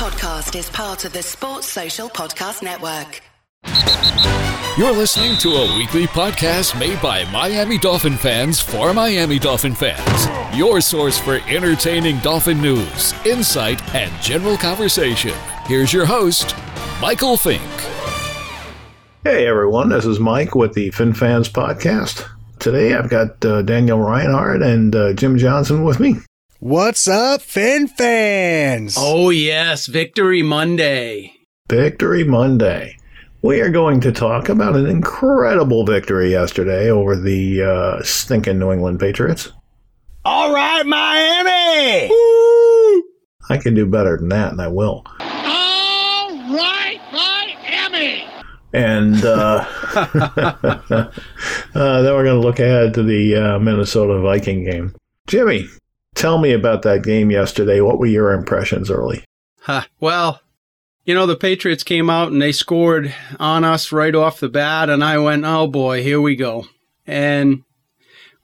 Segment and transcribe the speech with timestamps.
[0.00, 3.20] podcast is part of the Sports Social Podcast Network.
[4.78, 10.56] You're listening to a weekly podcast made by Miami Dolphin fans for Miami Dolphin fans.
[10.56, 15.34] Your source for entertaining Dolphin news, insight, and general conversation.
[15.66, 16.56] Here's your host,
[17.02, 17.60] Michael Fink.
[19.22, 22.26] Hey everyone, this is Mike with the Fin Fans Podcast.
[22.58, 26.16] Today I've got uh, Daniel Rinehart and uh, Jim Johnson with me.
[26.62, 28.94] What's up, Fin fans?
[28.98, 31.32] Oh, yes, Victory Monday.
[31.70, 32.98] Victory Monday.
[33.40, 38.72] We are going to talk about an incredible victory yesterday over the uh, stinking New
[38.72, 39.50] England Patriots.
[40.22, 42.10] All right, Miami!
[42.10, 43.04] Woo!
[43.48, 45.06] I can do better than that, and I will.
[45.18, 48.26] All right, Miami!
[48.74, 51.10] And uh, uh,
[51.72, 54.94] then we're going to look ahead to the uh, Minnesota Viking game.
[55.26, 55.66] Jimmy,
[56.14, 57.80] tell me about that game yesterday.
[57.80, 59.24] What were your impressions early?
[59.60, 59.84] Huh.
[60.00, 60.40] Well,
[61.04, 64.90] you know, the Patriots came out and they scored on us right off the bat,
[64.90, 66.66] and I went, oh boy, here we go.
[67.06, 67.64] And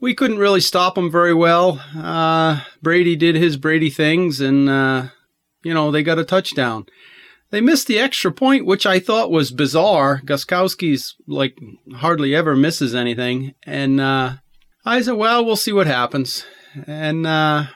[0.01, 1.81] we couldn't really stop them very well.
[1.97, 5.09] Uh, Brady did his Brady things, and, uh,
[5.63, 6.87] you know, they got a touchdown.
[7.51, 10.21] They missed the extra point, which I thought was bizarre.
[10.25, 11.57] Gostkowski's like
[11.95, 13.55] hardly ever misses anything.
[13.63, 14.35] And uh,
[14.85, 16.45] I said, well, we'll see what happens.
[16.87, 17.67] And uh,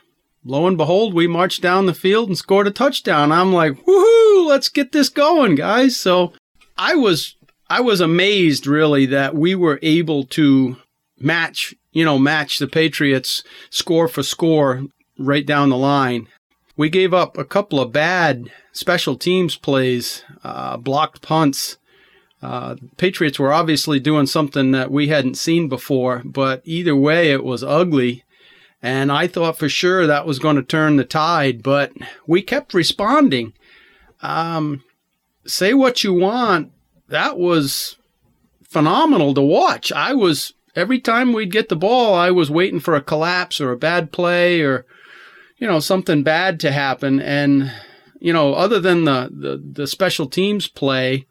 [0.45, 3.33] lo and behold, we marched down the field and scored a touchdown.
[3.33, 5.97] I'm like, woohoo, let's get this going, guys.
[5.97, 6.33] So
[6.77, 7.37] I was
[7.69, 10.77] I was amazed really that we were able to
[11.19, 14.85] match, you know, match the Patriots score for score
[15.19, 16.27] right down the line.
[16.77, 21.77] We gave up a couple of bad special teams plays, uh, blocked punts.
[22.43, 27.45] Uh, Patriots were obviously doing something that we hadn't seen before, but either way, it
[27.45, 28.25] was ugly.
[28.83, 31.93] And I thought for sure that was going to turn the tide, but
[32.27, 33.53] we kept responding.
[34.23, 34.83] Um,
[35.47, 36.73] say what you want.
[37.09, 37.97] That was
[38.63, 39.93] phenomenal to watch.
[39.93, 43.71] I was, every time we'd get the ball, I was waiting for a collapse or
[43.73, 44.87] a bad play or,
[45.59, 47.21] you know, something bad to happen.
[47.21, 47.73] And,
[48.19, 51.27] you know, other than the, the, the special teams play,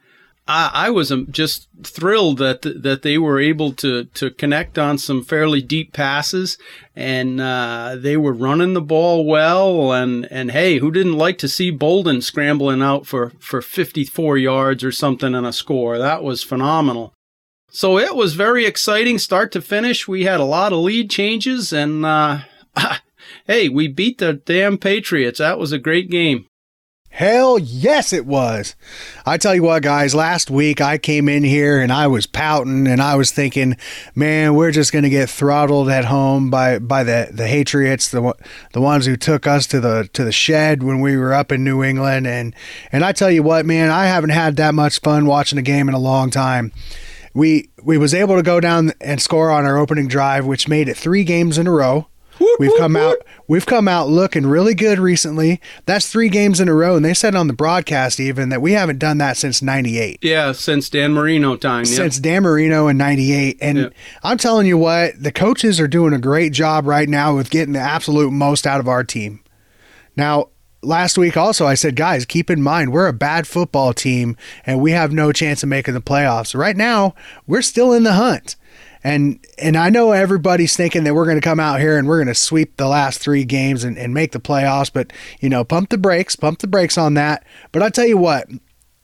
[0.49, 4.97] I, I was um, just thrilled that that they were able to to connect on
[4.97, 6.57] some fairly deep passes,
[6.95, 9.93] and uh, they were running the ball well.
[9.93, 14.83] And and hey, who didn't like to see Bolden scrambling out for for 54 yards
[14.83, 15.99] or something and a score?
[15.99, 17.13] That was phenomenal.
[17.71, 20.07] So it was very exciting, start to finish.
[20.07, 22.39] We had a lot of lead changes, and uh,
[23.45, 25.37] hey, we beat the damn Patriots.
[25.37, 26.47] That was a great game.
[27.11, 28.75] Hell yes, it was.
[29.25, 32.87] I tell you what, guys, last week I came in here and I was pouting
[32.87, 33.75] and I was thinking,
[34.15, 38.33] man, we're just going to get throttled at home by, by the, the Patriots, the,
[38.73, 41.63] the ones who took us to the, to the shed when we were up in
[41.63, 42.25] New England.
[42.27, 42.55] And,
[42.91, 45.89] and I tell you what, man, I haven't had that much fun watching a game
[45.89, 46.71] in a long time.
[47.33, 50.87] We, we was able to go down and score on our opening drive, which made
[50.87, 52.07] it three games in a row.
[52.59, 53.17] We've come out
[53.47, 55.59] we've come out looking really good recently.
[55.85, 58.73] That's 3 games in a row and they said on the broadcast even that we
[58.73, 60.19] haven't done that since 98.
[60.21, 61.85] Yeah, since Dan Marino time.
[61.85, 61.95] Yeah.
[61.95, 63.89] Since Dan Marino in 98 and Yeah.
[64.23, 67.73] I'm telling you what, the coaches are doing a great job right now with getting
[67.73, 69.41] the absolute most out of our team.
[70.15, 70.49] Now,
[70.81, 74.79] last week also I said, guys, keep in mind we're a bad football team and
[74.79, 76.57] we have no chance of making the playoffs.
[76.57, 77.15] Right now,
[77.47, 78.55] we're still in the hunt.
[79.03, 82.17] And and I know everybody's thinking that we're going to come out here and we're
[82.17, 85.63] going to sweep the last three games and, and make the playoffs, but you know,
[85.63, 87.45] pump the brakes, pump the brakes on that.
[87.71, 88.49] But I tell you what,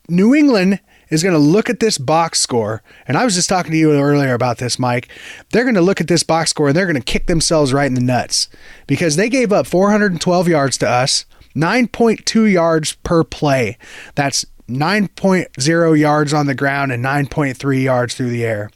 [0.08, 3.70] New England is going to look at this box score, and I was just talking
[3.72, 5.08] to you earlier about this, Mike.
[5.52, 7.86] They're going to look at this box score and they're going to kick themselves right
[7.86, 8.48] in the nuts
[8.86, 11.24] because they gave up 412 yards to us,
[11.54, 13.78] 9.2 yards per play.
[14.14, 18.70] That's 9.0 yards on the ground and 9.3 yards through the air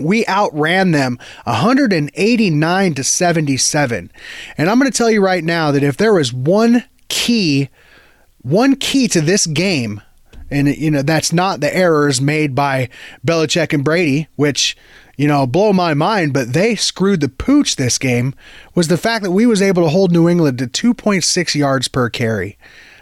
[0.00, 4.12] we outran them 189 to 77.
[4.56, 7.68] And I'm going to tell you right now that if there was one key,
[8.42, 10.00] one key to this game,
[10.50, 12.88] and you know that's not the errors made by
[13.26, 14.76] Belichick and Brady, which
[15.16, 18.34] you know blow my mind, but they screwed the pooch this game.
[18.74, 22.08] Was the fact that we was able to hold New England to 2.6 yards per
[22.08, 22.56] carry.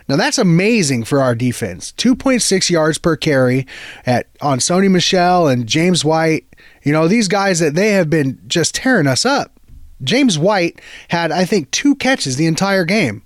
[0.09, 1.93] Now that's amazing for our defense.
[1.97, 3.67] 2.6 yards per carry
[4.05, 6.47] at on Sony Michel and James White.
[6.87, 9.59] You know, these guys that they have been just tearing us up.
[10.05, 13.25] James White had I think two catches the entire game.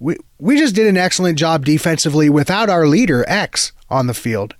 [0.00, 4.56] We we just did an excellent job defensively without our leader X on the field.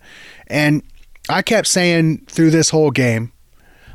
[0.46, 0.84] And
[1.28, 3.32] I kept saying through this whole game,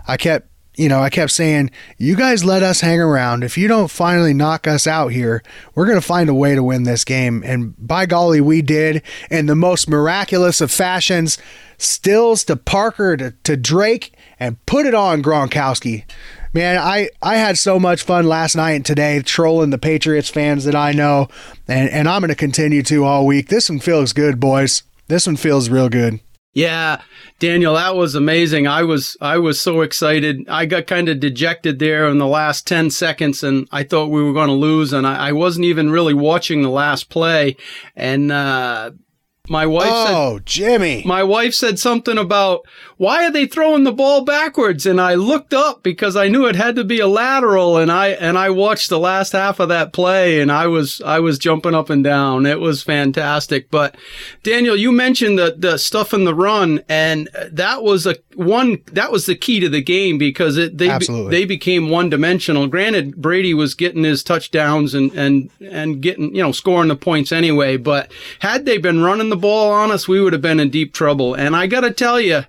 [0.06, 3.46] I kept you know, I kept saying, you guys let us hang around.
[3.46, 5.44] If you don't finally knock us out here,
[5.76, 7.42] we're going to find a way to win this game.
[7.46, 11.38] And by golly, we did in the most miraculous of fashions.
[11.78, 16.04] Stills to Parker to, to Drake and put it on Gronkowski.
[16.52, 20.66] Man, I, I had so much fun last night and today trolling the Patriots fans
[20.66, 21.30] that I know,
[21.68, 23.48] and, and I'm going to continue to all week.
[23.48, 24.84] This one feels good, boys.
[25.08, 26.20] This one feels real good.
[26.54, 27.02] Yeah,
[27.40, 28.68] Daniel, that was amazing.
[28.68, 30.50] I was I was so excited.
[30.50, 34.22] I got kind of dejected there in the last ten seconds, and I thought we
[34.22, 37.56] were going to lose, and I, I, wasn't even really watching the last play.
[37.96, 38.92] And uh,
[39.50, 41.04] my wife oh, said, Jimmy.
[41.04, 42.66] My wife said something about
[42.98, 44.86] why are they throwing the ball backwards?
[44.86, 48.10] And I looked up because I knew it had to be a lateral and I
[48.10, 51.74] and I watched the last half of that play and I was I was jumping
[51.74, 52.46] up and down.
[52.46, 53.72] It was fantastic.
[53.72, 53.96] But
[54.44, 59.12] Daniel, you mentioned the the stuff in the run and that was a one that
[59.12, 61.32] was the key to the game because it they Absolutely.
[61.32, 62.68] they became one dimensional.
[62.68, 67.32] Granted Brady was getting his touchdowns and and and getting, you know, scoring the points
[67.32, 70.70] anyway, but had they been running the ball on us, we would have been in
[70.70, 71.34] deep trouble.
[71.34, 72.44] And I got to tell you,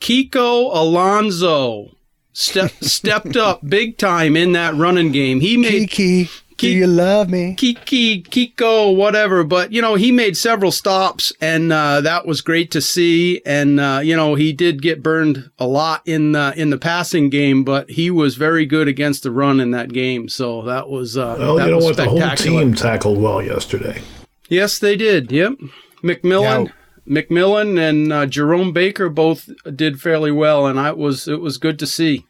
[0.00, 1.96] Kiko Alonso
[2.32, 5.40] step, stepped up big time in that running game.
[5.40, 6.30] He made Kiki.
[6.58, 7.54] Do you love me?
[7.54, 9.44] Kiki, Kiko, whatever.
[9.44, 13.42] But, you know, he made several stops and, uh, that was great to see.
[13.44, 17.28] And, uh, you know, he did get burned a lot in, uh, in the passing
[17.28, 20.30] game, but he was very good against the run in that game.
[20.30, 21.96] So that was, uh, well, that you know was what?
[21.96, 24.00] The whole team tackled well yesterday.
[24.48, 25.30] Yes, they did.
[25.32, 25.54] Yep.
[26.02, 26.66] McMillan.
[26.66, 26.72] Yeah.
[27.08, 31.78] McMillan and uh, Jerome Baker both did fairly well, and I was it was good
[31.78, 32.26] to see.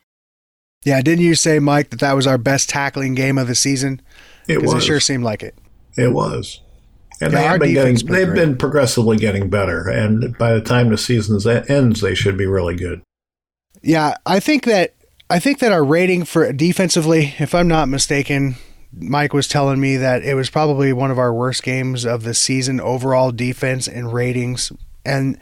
[0.85, 4.03] Yeah, didn't you say, Mike, that that was our best tackling game of the season?
[4.49, 4.75] It was.
[4.75, 5.57] it sure seemed like it.
[5.97, 6.61] It was.
[7.21, 8.45] And Yeah, they our have been defense getting, been they've great.
[8.45, 9.89] been progressively getting better.
[9.89, 13.01] And by the time the season ends, they should be really good.
[13.83, 14.95] Yeah, I think that
[15.31, 18.57] I think that our rating for defensively, if I'm not mistaken,
[18.93, 22.35] Mike was telling me that it was probably one of our worst games of the
[22.35, 24.73] season overall defense and ratings.
[25.05, 25.39] And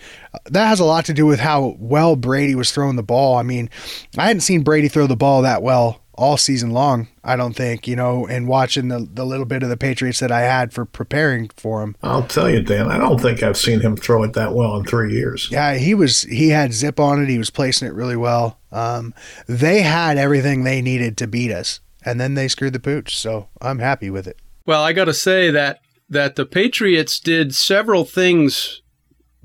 [0.47, 3.37] that has a lot to do with how well Brady was throwing the ball.
[3.37, 3.71] I mean,
[4.19, 7.89] I hadn't seen Brady throw the ball that well all season long, I don't think,
[7.89, 10.85] you know, and watching the, the little bit of the Patriots that I had for
[10.85, 11.97] preparing for him.
[12.03, 14.85] I'll tell you, Dan, I don't think I've seen him throw it that well in
[14.85, 15.49] three years.
[15.51, 17.29] Yeah, he was he had zip on it.
[17.29, 18.59] He was placing it really well.
[18.71, 19.15] Um,
[19.47, 23.17] they had everything they needed to beat us, and then they screwed the pooch.
[23.17, 24.39] So I'm happy with it.
[24.67, 28.83] Well, I got to say that that the Patriots did several things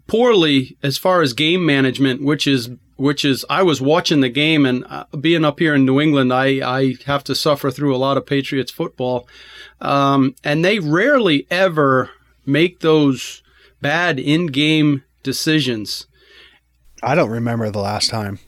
[0.08, 4.66] poorly as far as game management, which is which is I was watching the game
[4.66, 7.98] and uh, being up here in New England, I I have to suffer through a
[7.98, 9.28] lot of Patriots football,
[9.80, 12.12] um, and they rarely ever
[12.46, 13.42] make those
[13.82, 16.08] bad in-game decisions.
[17.02, 18.40] I don't remember the last time.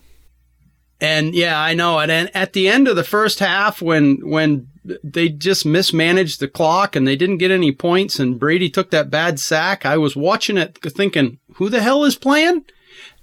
[1.01, 2.00] And yeah, I know.
[2.00, 4.68] And at the end of the first half, when when
[5.03, 9.09] they just mismanaged the clock and they didn't get any points, and Brady took that
[9.09, 12.65] bad sack, I was watching it thinking, "Who the hell is playing?"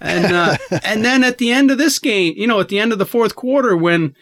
[0.00, 2.92] And uh, and then at the end of this game, you know, at the end
[2.92, 4.16] of the fourth quarter, when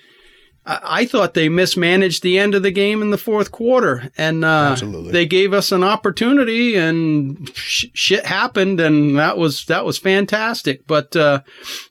[0.67, 4.77] I, thought they mismanaged the end of the game in the fourth quarter, and uh,
[5.13, 10.85] they gave us an opportunity, and sh- shit happened, and that was that was fantastic.
[10.87, 11.43] But uh,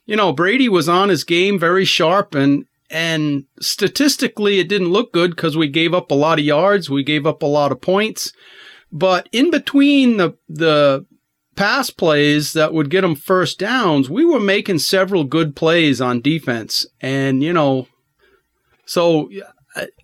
[0.04, 5.10] you know, Brady was on his game, very sharp, and and statistically, it didn't look
[5.12, 7.80] good because we gave up a lot of yards, we gave up a lot of
[7.80, 8.32] points,
[8.92, 11.06] but in between the the
[11.56, 16.20] pass plays that would get them first downs, we were making several good plays on
[16.20, 17.88] defense, and you know,
[18.86, 19.30] so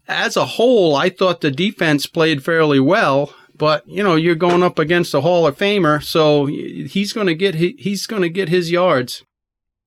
[0.07, 3.35] as a whole, I thought the defense played fairly well.
[3.55, 7.35] But you know, you're going up against a Hall of Famer, so he's going to
[7.35, 9.23] get he's going to get his yards.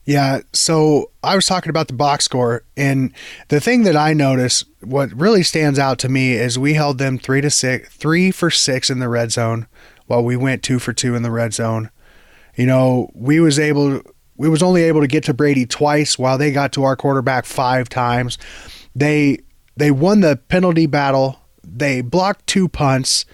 [0.05, 3.11] Yeah, so I was talking about the box score, and
[3.47, 7.17] the thing that I noticed, what really stands out to me, is we held them
[7.17, 9.67] three to six, three for six in the red zone,
[10.05, 11.89] while we went two for two in the red zone.
[12.55, 14.03] You know, we was able,
[14.37, 17.45] we was only able to get to Brady twice, while they got to our quarterback
[17.45, 18.37] five times.
[18.95, 19.39] They
[19.75, 21.39] they won the penalty battle.
[21.63, 23.25] They blocked two punts.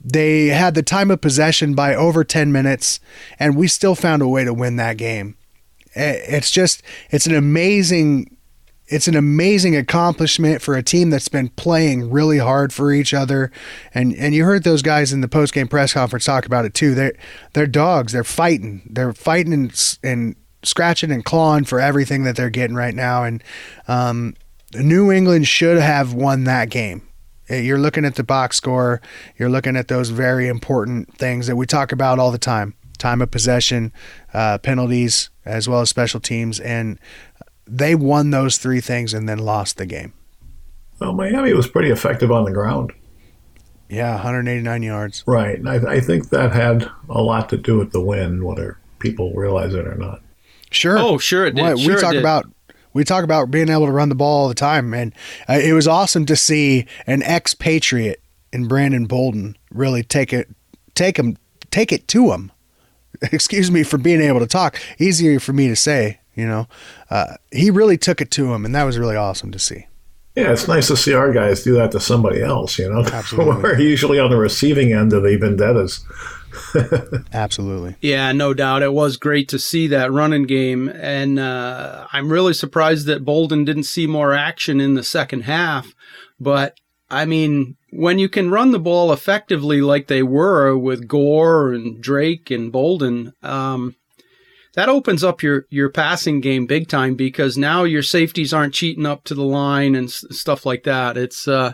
[0.00, 3.00] They had the time of possession by over 10 minutes,
[3.38, 5.36] and we still found a way to win that game.
[5.94, 8.36] It's just it's an amazing
[8.86, 13.50] it's an amazing accomplishment for a team that's been playing really hard for each other.
[13.92, 16.74] And and you heard those guys in the post game press conference talk about it
[16.74, 16.94] too.
[16.94, 17.14] They're
[17.52, 18.12] they're dogs.
[18.12, 18.88] They're fighting.
[18.90, 23.24] They're fighting and, and scratching and clawing for everything that they're getting right now.
[23.24, 23.42] And
[23.88, 24.34] um,
[24.74, 27.02] New England should have won that game
[27.50, 29.00] you're looking at the box score
[29.38, 33.22] you're looking at those very important things that we talk about all the time time
[33.22, 33.92] of possession,
[34.34, 36.58] uh, penalties, as well as special teams.
[36.58, 36.98] And
[37.64, 40.12] they won those three things and then lost the game.
[41.00, 42.92] Well, Miami was pretty effective on the ground.
[43.88, 45.22] Yeah, 189 yards.
[45.28, 45.56] Right.
[45.60, 49.32] And I, I think that had a lot to do with the win, whether people
[49.34, 50.20] realize it or not.
[50.72, 50.98] Sure.
[50.98, 51.62] Oh, sure it did.
[51.62, 52.20] What- Sure we it talk did.
[52.20, 52.46] about
[52.98, 55.14] we talk about being able to run the ball all the time, and
[55.48, 58.20] uh, it was awesome to see an expatriate
[58.52, 60.48] in Brandon Bolden really take it,
[60.96, 61.36] take him,
[61.70, 62.50] take it to him.
[63.22, 64.80] Excuse me for being able to talk.
[64.98, 66.66] Easier for me to say, you know.
[67.08, 69.86] Uh, he really took it to him, and that was really awesome to see.
[70.34, 73.04] Yeah, it's nice to see our guys do that to somebody else, you know?
[73.12, 73.62] Absolutely.
[73.62, 76.04] We're usually on the receiving end of the vendettas.
[77.32, 77.96] Absolutely.
[78.00, 78.82] Yeah, no doubt.
[78.82, 80.88] It was great to see that running game.
[80.88, 85.94] And uh, I'm really surprised that Bolden didn't see more action in the second half.
[86.40, 86.78] But
[87.10, 92.00] I mean, when you can run the ball effectively like they were with Gore and
[92.02, 93.96] Drake and Bolden, um,
[94.74, 99.06] that opens up your, your passing game big time because now your safeties aren't cheating
[99.06, 101.16] up to the line and s- stuff like that.
[101.16, 101.72] It's, uh,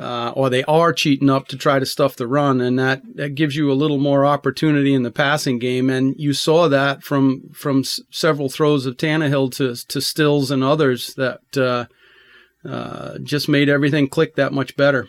[0.00, 3.34] uh, or they are cheating up to try to stuff the run, and that, that
[3.34, 5.90] gives you a little more opportunity in the passing game.
[5.90, 10.64] And you saw that from from s- several throws of Tannehill to to Stills and
[10.64, 11.84] others that uh,
[12.66, 15.08] uh, just made everything click that much better.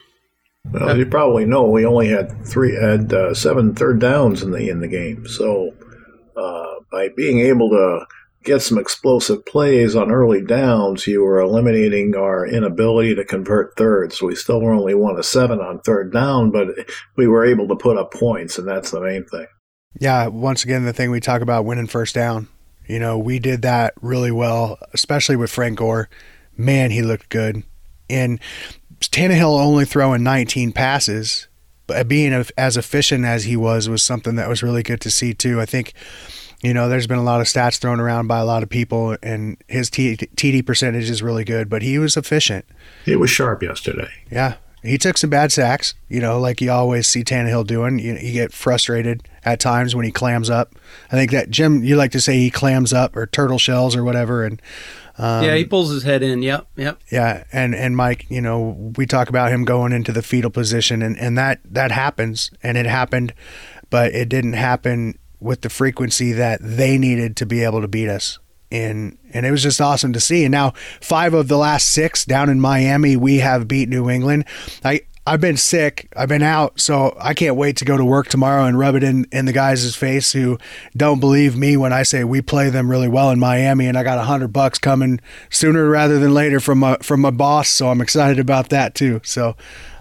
[0.71, 4.51] Well, as you probably know, we only had three, had uh, seven third downs in
[4.51, 5.25] the in the game.
[5.25, 5.71] So,
[6.35, 8.05] uh, by being able to
[8.43, 14.21] get some explosive plays on early downs, you were eliminating our inability to convert thirds.
[14.21, 16.67] We still were only one of seven on third down, but
[17.15, 19.47] we were able to put up points, and that's the main thing.
[19.99, 22.47] Yeah, once again, the thing we talk about winning first down.
[22.87, 26.09] You know, we did that really well, especially with Frank Gore.
[26.57, 27.63] Man, he looked good.
[28.09, 28.39] And
[28.99, 31.47] Tannehill only throwing 19 passes,
[31.87, 35.33] but being as efficient as he was was something that was really good to see
[35.33, 35.61] too.
[35.61, 35.93] I think,
[36.63, 39.17] you know, there's been a lot of stats thrown around by a lot of people,
[39.23, 42.65] and his T- TD percentage is really good, but he was efficient.
[43.05, 44.09] It was sharp yesterday.
[44.29, 44.55] Yeah.
[44.83, 47.99] He took some bad sacks, you know, like you always see Tannehill doing.
[47.99, 50.73] You, you get frustrated at times when he clams up.
[51.11, 54.03] I think that Jim, you like to say he clams up or turtle shells or
[54.03, 54.43] whatever.
[54.43, 54.59] And
[55.19, 56.41] um, yeah, he pulls his head in.
[56.41, 56.99] Yep, yep.
[57.11, 61.03] yeah, and and Mike, you know, we talk about him going into the fetal position,
[61.03, 63.35] and and that that happens, and it happened,
[63.91, 68.07] but it didn't happen with the frequency that they needed to be able to beat
[68.07, 68.39] us.
[68.71, 70.45] And and it was just awesome to see.
[70.45, 70.71] And now
[71.01, 74.45] five of the last six down in Miami, we have beat New England.
[74.85, 76.11] I I've been sick.
[76.15, 79.03] I've been out, so I can't wait to go to work tomorrow and rub it
[79.03, 80.57] in in the guys' face who
[80.97, 84.03] don't believe me when I say we play them really well in Miami, and I
[84.03, 85.19] got a hundred bucks coming
[85.49, 87.69] sooner rather than later from my from my boss.
[87.69, 89.21] So I'm excited about that too.
[89.23, 89.55] So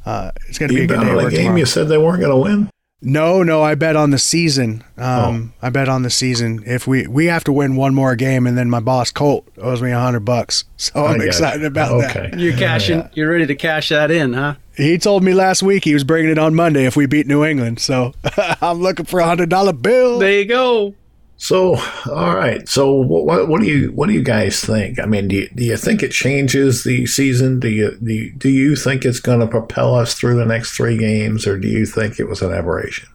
[0.07, 1.57] uh, it's going to be a good day game tomorrow.
[1.57, 2.71] you said they weren't going to win?
[3.03, 4.85] No, no, I bet on the season.
[4.99, 5.25] Oh.
[5.25, 6.63] Um, I bet on the season.
[6.67, 9.81] If we we have to win one more game, and then my boss Colt owes
[9.81, 11.67] me a hundred bucks, so I I'm got excited you.
[11.67, 12.31] about okay.
[12.31, 12.39] that.
[12.39, 12.99] You're cashing.
[12.99, 13.09] Yeah.
[13.15, 14.57] You're ready to cash that in, huh?
[14.77, 17.45] He told me last week he was bringing it on Monday if we beat New
[17.45, 17.81] England.
[17.81, 18.13] So
[18.61, 20.19] I'm looking for a hundred dollar bill.
[20.19, 20.95] There you go.
[21.43, 21.77] So,
[22.11, 22.69] all right.
[22.69, 25.01] So, what, what do you what do you guys think?
[25.01, 27.59] I mean, do you, do you think it changes the season?
[27.61, 30.77] Do you do you, do you think it's going to propel us through the next
[30.77, 33.09] three games, or do you think it was an aberration?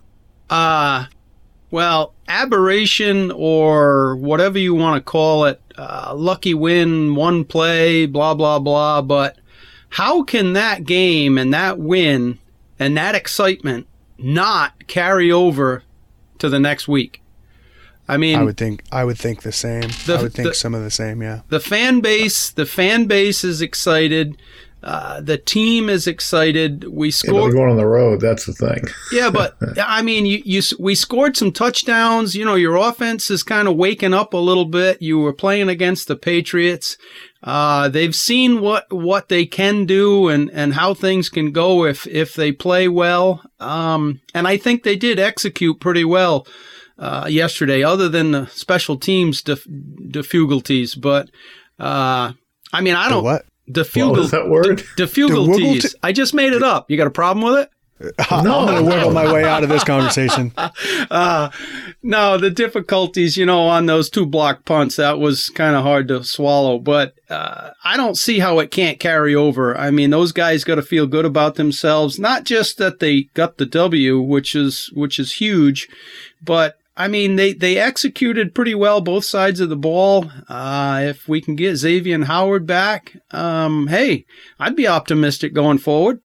[0.49, 1.05] Uh,
[1.69, 8.33] well, aberration or whatever you want to call it, uh, lucky win, one play, blah,
[8.33, 9.03] blah, blah.
[9.03, 9.37] But
[9.89, 12.39] how can that game and that win
[12.79, 13.85] and that excitement
[14.17, 15.83] not carry over
[16.39, 17.21] to the next week?
[18.07, 19.89] I mean, I would think I would think the same.
[20.05, 21.21] The- I would think the- some of the same.
[21.21, 21.41] Yeah.
[21.49, 24.37] the fan base, the fan base is excited.
[24.83, 26.83] Uh, the team is excited.
[26.83, 27.41] We scored.
[27.41, 28.21] we're going on the road.
[28.21, 28.83] That's the thing.
[29.11, 32.35] Yeah, but I mean, you, you we scored some touchdowns.
[32.35, 35.01] You know, your offense is kind of waking up a little bit.
[35.01, 36.97] You were playing against the Patriots.
[37.41, 42.05] Uh, they've seen what what they can do and and how things can go if
[42.05, 43.41] if they play well.
[43.59, 46.45] Um, and I think they did execute pretty well
[46.97, 49.67] uh, yesterday, other than the special teams def-
[50.09, 50.95] difficulties.
[50.95, 51.29] But
[51.79, 52.33] uh,
[52.73, 53.45] I mean, I don't what?
[53.67, 54.83] What was that word?
[54.95, 55.57] difficulties.
[55.83, 56.89] Difficulty- I just made it up.
[56.89, 57.69] You got a problem with it?
[58.29, 60.51] No, I'm gonna wiggle my way out of this conversation.
[61.09, 61.49] Uh,
[62.03, 66.07] no, the difficulties, you know, on those two block punts, that was kind of hard
[66.09, 66.77] to swallow.
[66.79, 69.77] But uh, I don't see how it can't carry over.
[69.77, 72.19] I mean, those guys got to feel good about themselves.
[72.19, 75.87] Not just that they got the W, which is which is huge,
[76.43, 80.31] but I mean, they, they executed pretty well both sides of the ball.
[80.47, 84.25] Uh, if we can get Xavier and Howard back, um, hey,
[84.59, 86.21] I'd be optimistic going forward.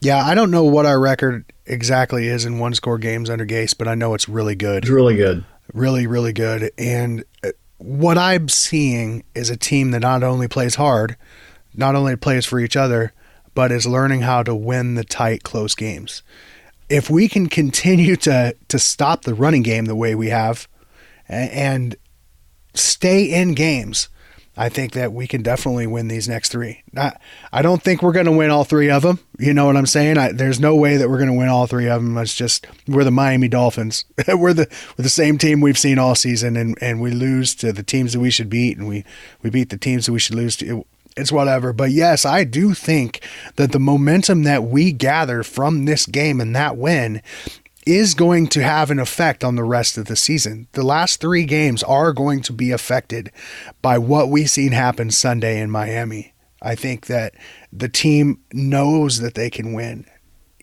[0.00, 3.76] Yeah, I don't know what our record exactly is in one score games under Gase,
[3.76, 4.84] but I know it's really good.
[4.84, 5.44] It's really good.
[5.72, 10.76] really really good and uh, what I'm seeing is a team that not only plays
[10.76, 11.16] hard,
[11.74, 13.12] not only plays for each other,
[13.54, 16.22] but is learning how to win the tight, close games.
[16.94, 20.68] If we can continue to to stop the running game the way we have,
[21.28, 21.96] and
[22.74, 24.08] stay in games,
[24.56, 26.84] I think that we can definitely win these next three.
[26.96, 27.16] I,
[27.52, 29.18] I don't think we're going to win all three of them.
[29.38, 30.16] You know what I'm saying?
[30.16, 32.16] I, there's no way that we're going to win all three of them.
[32.16, 34.04] It's just we're the Miami Dolphins.
[34.28, 37.72] we're the we're the same team we've seen all season, and, and we lose to
[37.72, 39.04] the teams that we should beat, and we
[39.42, 40.86] we beat the teams that we should lose to.
[41.16, 41.72] It's whatever.
[41.72, 43.24] But yes, I do think
[43.56, 47.22] that the momentum that we gather from this game and that win
[47.86, 50.66] is going to have an effect on the rest of the season.
[50.72, 53.30] The last three games are going to be affected
[53.82, 56.32] by what we've seen happen Sunday in Miami.
[56.62, 57.34] I think that
[57.70, 60.06] the team knows that they can win,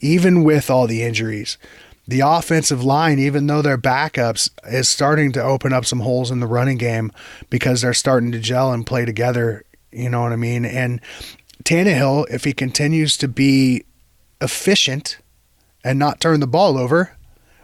[0.02, 1.60] even with all the injuries.
[2.08, 6.40] The offensive line, even though they're backups, is starting to open up some holes in
[6.40, 7.12] the running game
[7.52, 9.64] because they're starting to gel and play together.
[9.92, 10.66] You know what I mean?
[10.66, 11.02] And
[11.64, 13.86] Tannehill, if he continues to be
[14.42, 15.20] efficient
[15.84, 17.16] and not turn the ball over.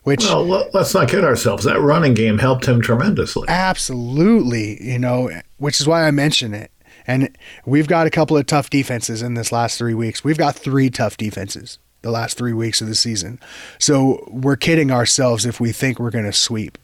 [0.03, 1.65] Which well, let's not kid ourselves.
[1.65, 3.45] That running game helped him tremendously.
[3.49, 6.71] Absolutely, you know, which is why I mention it.
[7.05, 10.23] And we've got a couple of tough defenses in this last three weeks.
[10.23, 13.39] We've got three tough defenses the last three weeks of the season.
[13.79, 16.77] So we're kidding ourselves if we think we're going to sweep.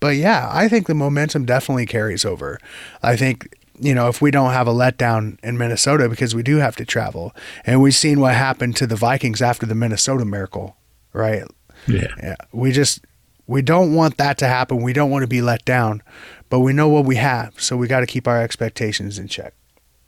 [0.00, 2.58] But yeah, I think the momentum definitely carries over.
[3.02, 6.56] I think you know, if we don't have a letdown in Minnesota because we do
[6.56, 7.34] have to travel.
[7.64, 10.76] And we've seen what happened to the Vikings after the Minnesota miracle,
[11.12, 11.44] right?
[11.86, 12.08] Yeah.
[12.22, 12.36] Yeah.
[12.52, 13.04] We just
[13.46, 14.82] we don't want that to happen.
[14.82, 16.02] We don't want to be let down,
[16.48, 19.54] but we know what we have, so we got to keep our expectations in check.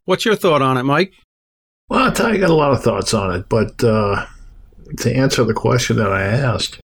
[0.05, 1.13] What's your thought on it, Mike?
[1.89, 4.27] Well, I'll tell you, I got a lot of thoughts on it, but uh,
[4.99, 6.81] to answer the question that I asked,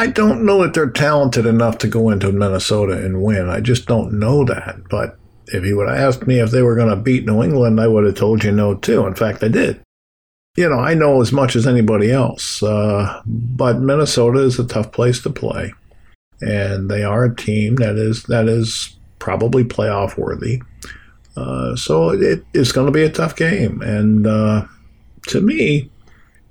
[0.00, 3.50] I don't know that they're talented enough to go into Minnesota and win.
[3.50, 4.88] I just don't know that.
[4.88, 7.78] But if you would have asked me if they were going to beat New England,
[7.78, 9.06] I would have told you no, too.
[9.06, 9.82] In fact, I did.
[10.56, 12.62] You know, I know as much as anybody else.
[12.62, 15.74] Uh, but Minnesota is a tough place to play.
[16.40, 20.62] And they are a team that is that is probably playoff worthy.
[21.36, 23.82] Uh, so it is going to be a tough game.
[23.82, 24.64] And uh,
[25.26, 25.90] to me,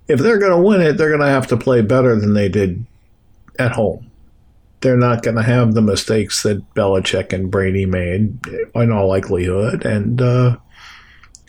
[0.08, 2.48] if they're going to win it, they're going to have to play better than they
[2.48, 2.86] did
[3.60, 4.10] at home.
[4.82, 8.40] They're not going to have the mistakes that Belichick and Brady made,
[8.74, 10.58] in all likelihood, and uh,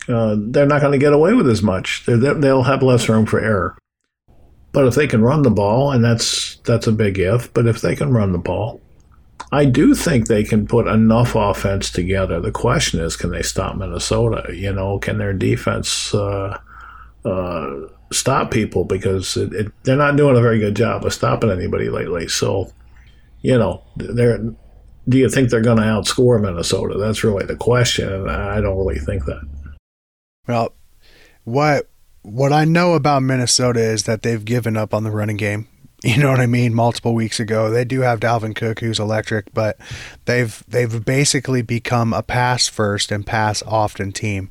[0.09, 2.05] uh, they're not going to get away with as much.
[2.05, 3.77] they will have less room for error.
[4.73, 7.81] But if they can run the ball, and that's that's a big if, but if
[7.81, 8.81] they can run the ball,
[9.51, 12.39] I do think they can put enough offense together.
[12.39, 14.53] The question is, can they stop Minnesota?
[14.55, 16.57] You know, can their defense uh,
[17.25, 17.69] uh,
[18.11, 21.89] stop people because it, it, they're not doing a very good job of stopping anybody
[21.89, 22.27] lately.
[22.27, 22.71] So,
[23.41, 24.39] you know, they're.
[25.09, 26.95] Do you think they're going to outscore Minnesota?
[26.99, 29.41] That's really the question, and I don't really think that.
[30.47, 30.73] Well,
[31.43, 31.89] what
[32.21, 35.67] what I know about Minnesota is that they've given up on the running game.
[36.03, 36.73] You know what I mean?
[36.73, 39.77] Multiple weeks ago, they do have Dalvin Cook, who's electric, but
[40.25, 44.49] they've they've basically become a pass first and pass often team.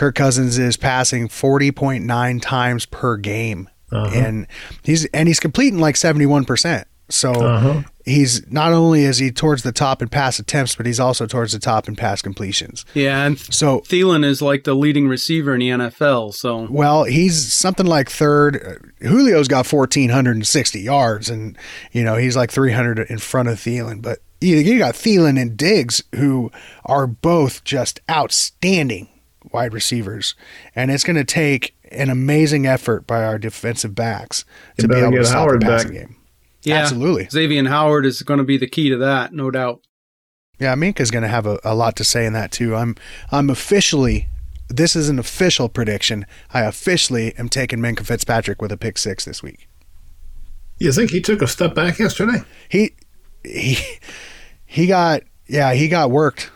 [0.00, 3.68] Kirk Cousins is passing 40.9 times per game.
[3.92, 4.10] Uh-huh.
[4.16, 4.46] And
[4.82, 6.86] he's and he's completing like 71%.
[7.10, 7.82] So uh-huh.
[8.06, 11.52] he's not only is he towards the top in pass attempts, but he's also towards
[11.52, 12.86] the top in pass completions.
[12.94, 16.32] Yeah, and so Thielen is like the leading receiver in the NFL.
[16.32, 18.94] So well, he's something like third.
[19.02, 21.58] Julio's got fourteen hundred and sixty yards, and
[21.92, 24.00] you know he's like three hundred in front of Thielen.
[24.00, 26.50] But you, you got Thielen and Diggs, who
[26.86, 29.08] are both just outstanding
[29.52, 30.34] wide receivers,
[30.74, 34.44] and it's going to take an amazing effort by our defensive backs
[34.78, 36.06] to be able to stop Howard the passing back.
[36.08, 36.16] game.
[36.62, 37.28] Yeah, absolutely.
[37.30, 39.80] Xavier Howard is going to be the key to that, no doubt.
[40.58, 42.76] Yeah, Minkah's going to have a, a lot to say in that too.
[42.76, 42.96] I'm
[43.32, 44.28] I'm officially
[44.68, 46.26] this is an official prediction.
[46.52, 49.68] I officially am taking Minkah Fitzpatrick with a pick six this week.
[50.78, 52.42] You think he took a step back yesterday?
[52.68, 52.94] He
[53.42, 53.78] he
[54.66, 56.50] he got yeah he got worked.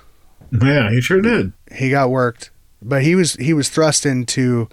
[0.53, 1.53] Yeah, he sure did.
[1.73, 2.51] He got worked
[2.85, 4.69] but he was he was thrust into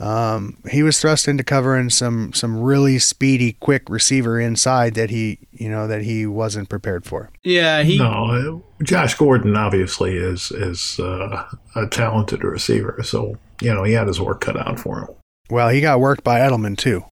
[0.00, 5.38] um, he was thrust into covering some some really speedy, quick receiver inside that he
[5.52, 7.30] you know that he wasn't prepared for.
[7.44, 8.64] Yeah, he no.
[8.82, 11.44] Josh Gordon obviously is is uh,
[11.76, 15.08] a talented receiver, so you know he had his work cut out for him.
[15.48, 17.04] Well, he got worked by Edelman too.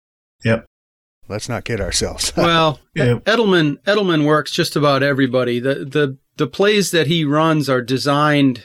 [0.44, 0.64] Yep.
[1.28, 2.32] Let's not kid ourselves.
[2.36, 5.60] well, Edelman Edelman works just about everybody.
[5.60, 8.64] The the the plays that he runs are designed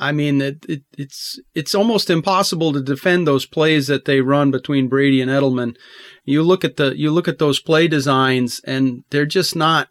[0.00, 4.50] I mean, it, it, it's it's almost impossible to defend those plays that they run
[4.50, 5.76] between Brady and Edelman.
[6.24, 9.88] You look at the you look at those play designs, and they're just not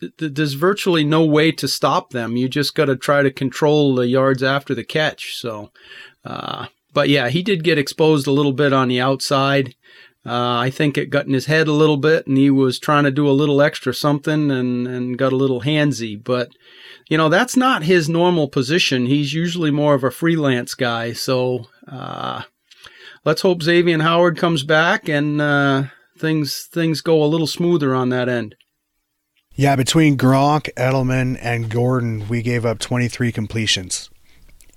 [0.00, 2.36] th- there's virtually no way to stop them.
[2.36, 5.36] You just got to try to control the yards after the catch.
[5.36, 5.72] So,
[6.24, 9.74] uh, but yeah, he did get exposed a little bit on the outside.
[10.26, 13.04] Uh, I think it got in his head a little bit, and he was trying
[13.04, 16.22] to do a little extra something and, and got a little handsy.
[16.22, 16.50] But,
[17.08, 19.06] you know, that's not his normal position.
[19.06, 21.12] He's usually more of a freelance guy.
[21.12, 22.42] So uh,
[23.24, 25.84] let's hope Xavier Howard comes back and uh,
[26.16, 28.54] things things go a little smoother on that end.
[29.54, 34.08] Yeah, between Gronk, Edelman, and Gordon, we gave up 23 completions.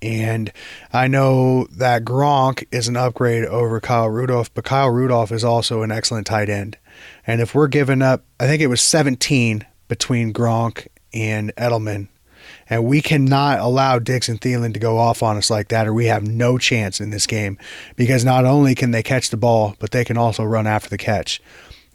[0.02, 0.52] And
[0.92, 5.82] I know that Gronk is an upgrade over Kyle Rudolph, but Kyle Rudolph is also
[5.82, 6.76] an excellent tight end.
[7.24, 12.08] And if we're giving up, I think it was 17 between Gronk and Edelman,
[12.68, 15.92] and we cannot allow Diggs and Thielen to go off on us like that, or
[15.92, 17.58] we have no chance in this game
[17.96, 20.98] because not only can they catch the ball, but they can also run after the
[20.98, 21.40] catch.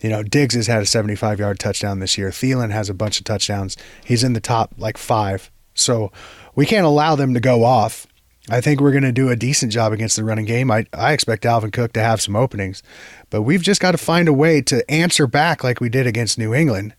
[0.01, 2.29] You know, Diggs has had a 75 yard touchdown this year.
[2.29, 3.75] Thielen has a bunch of touchdowns.
[4.05, 5.49] He's in the top like five.
[5.73, 6.11] So
[6.55, 8.07] we can't allow them to go off.
[8.49, 10.71] I think we're going to do a decent job against the running game.
[10.71, 12.81] I, I expect Dalvin Cook to have some openings,
[13.29, 16.37] but we've just got to find a way to answer back like we did against
[16.37, 16.93] New England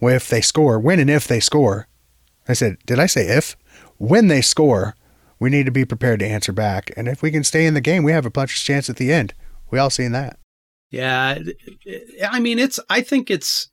[0.00, 1.88] if they score, when and if they score.
[2.48, 3.56] I said, did I say if?
[3.98, 4.94] When they score,
[5.38, 6.90] we need to be prepared to answer back.
[6.96, 9.12] And if we can stay in the game, we have a puncher's chance at the
[9.12, 9.34] end.
[9.70, 10.38] We all seen that.
[10.90, 11.38] Yeah,
[12.30, 12.78] I mean, it's.
[12.88, 13.68] I think it's.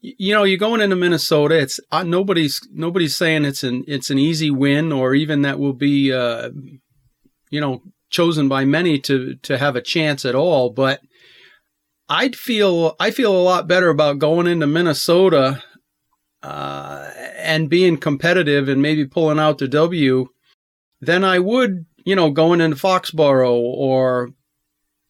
[0.00, 1.56] You know, you're going into Minnesota.
[1.56, 5.74] It's uh, nobody's nobody's saying it's an it's an easy win, or even that will
[5.74, 6.50] be, uh,
[7.50, 10.70] you know, chosen by many to to have a chance at all.
[10.70, 11.00] But
[12.08, 15.62] I'd feel I feel a lot better about going into Minnesota
[16.42, 20.28] uh, and being competitive and maybe pulling out the W
[21.02, 24.30] then I would, you know, going into Foxborough or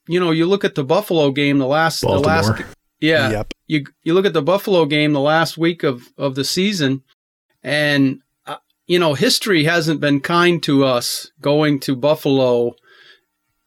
[0.08, 2.22] you know, you look at the Buffalo game the last Baltimore.
[2.22, 2.64] the last
[3.00, 3.30] yeah.
[3.30, 3.54] Yep.
[3.68, 7.02] You you look at the Buffalo game the last week of of the season
[7.62, 12.74] and uh, you know, history hasn't been kind to us going to Buffalo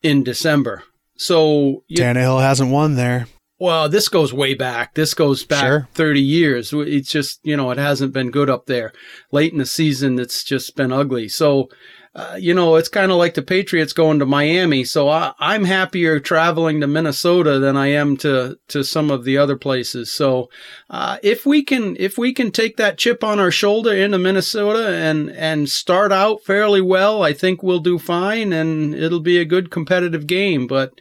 [0.02, 0.84] in December.
[1.18, 3.28] So you, Tannehill hasn't won there.
[3.58, 4.96] Well, this goes way back.
[4.96, 5.88] This goes back Sure.
[5.94, 6.74] 30 years.
[6.74, 8.92] It's just, you know, it hasn't been good up there.
[9.32, 11.30] Late in the season, it's just been ugly.
[11.30, 11.70] So,
[12.14, 14.84] uh, you know, it's kind of like the Patriots going to Miami.
[14.84, 19.38] So I, I'm happier traveling to Minnesota than I am to, to some of the
[19.38, 20.12] other places.
[20.12, 20.50] So,
[20.90, 24.96] uh, if we can, if we can take that chip on our shoulder into Minnesota
[24.96, 29.46] and, and start out fairly well, I think we'll do fine and it'll be a
[29.46, 30.68] good competitive game.
[30.68, 31.00] But,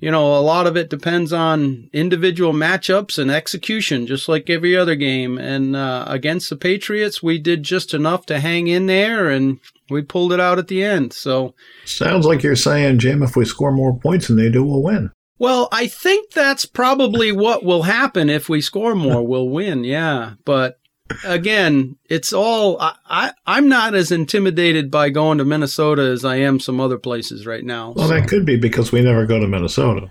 [0.00, 4.76] you know, a lot of it depends on individual matchups and execution, just like every
[4.76, 5.36] other game.
[5.38, 9.60] And uh, against the Patriots, we did just enough to hang in there, and
[9.90, 11.12] we pulled it out at the end.
[11.12, 14.82] So, Sounds like you're saying, Jim, if we score more points than they do, we'll
[14.82, 15.10] win.
[15.38, 19.22] well, I think that's probably what will happen if we score more.
[19.26, 20.34] We'll win, yeah.
[20.44, 20.79] But
[21.24, 26.36] again, it's all I, I I'm not as intimidated by going to Minnesota as I
[26.36, 27.92] am some other places right now.
[27.96, 28.14] Well, so.
[28.14, 30.10] that could be because we never go to Minnesota.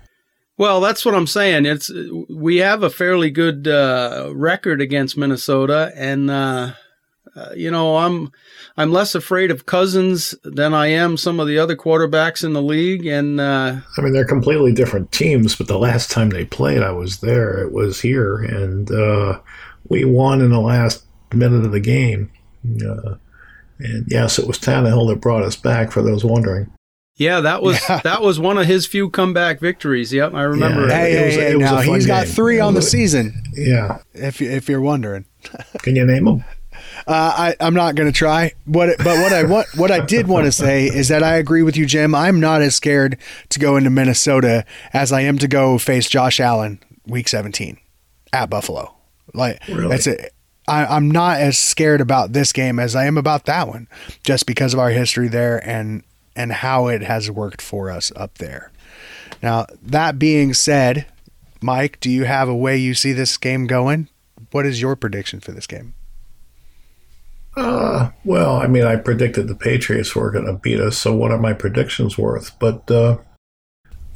[0.56, 1.64] Well, that's what I'm saying.
[1.64, 1.90] It's
[2.28, 6.72] we have a fairly good uh, record against Minnesota, and uh,
[7.34, 8.30] uh, you know I'm
[8.76, 12.62] I'm less afraid of Cousins than I am some of the other quarterbacks in the
[12.62, 13.06] league.
[13.06, 16.92] And uh, I mean, they're completely different teams, but the last time they played, I
[16.92, 17.62] was there.
[17.62, 19.40] It was here, and uh,
[19.88, 22.30] we won in the last minute of the game.
[22.84, 23.14] Uh,
[23.78, 25.90] and yes, it was Tannehill that brought us back.
[25.90, 26.70] For those wondering,
[27.16, 28.00] yeah, that was Yeah.
[28.04, 30.12] that was one of his few comeback victories.
[30.12, 30.86] Yep, I remember.
[30.88, 30.94] Yeah.
[30.98, 32.34] Hey, it was- hey, hey, was now fun he's got game.
[32.34, 33.42] three on the season.
[33.54, 33.98] yeah.
[34.14, 35.24] If you, if you're wondering,
[35.82, 36.44] Can you name them?
[37.06, 38.52] uh, I I'm not going to try.
[38.66, 41.62] What but what I want what I did want to say is that I agree
[41.62, 42.14] with you, Jim.
[42.14, 43.16] I'm not as scared
[43.50, 47.78] to go into Minnesota as I am to go face Josh Allen week 17
[48.32, 48.94] at Buffalo.
[49.34, 49.88] Like Really?
[49.88, 50.32] that's it.
[50.68, 53.88] I, I'm not as scared about this game as I am about that one,
[54.24, 56.04] just because of our history there and
[56.36, 58.70] and how it has worked for us up there.
[59.42, 61.06] Now that being said,
[61.60, 64.08] Mike, do you have a way you see this game going?
[64.52, 65.94] What is your prediction for this game?
[67.56, 71.32] Uh, well, I mean, I predicted the Patriots were going to beat us, so what
[71.32, 72.56] are my predictions worth?
[72.60, 73.18] But uh,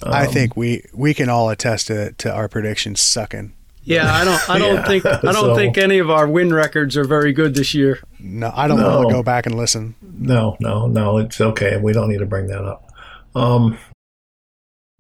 [0.03, 3.53] I um, think we we can all attest to, to our predictions sucking.
[3.85, 6.53] Yeah, I don't I don't Yeah, think I don't so- think any of our win
[6.53, 8.01] records are very good this year.
[8.19, 8.97] No, I don't No.
[8.99, 9.95] want to go back and listen.
[10.03, 11.19] No, no, no.
[11.19, 11.77] It's okay.
[11.77, 12.91] We don't need to bring that up.
[13.35, 13.79] Um,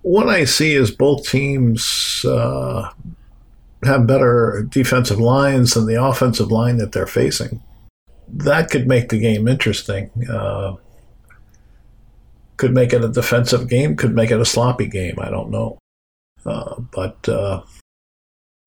[0.03, 2.90] what I see is both teams uh,
[3.85, 7.62] have better defensive lines than the offensive line that they're facing.
[8.29, 10.11] That could make the game interesting.
[10.31, 10.75] Uh,
[12.57, 13.97] could make it a defensive game.
[13.97, 15.14] Could make it a sloppy game.
[15.18, 15.79] I don't know.
[16.44, 17.62] Uh, but uh,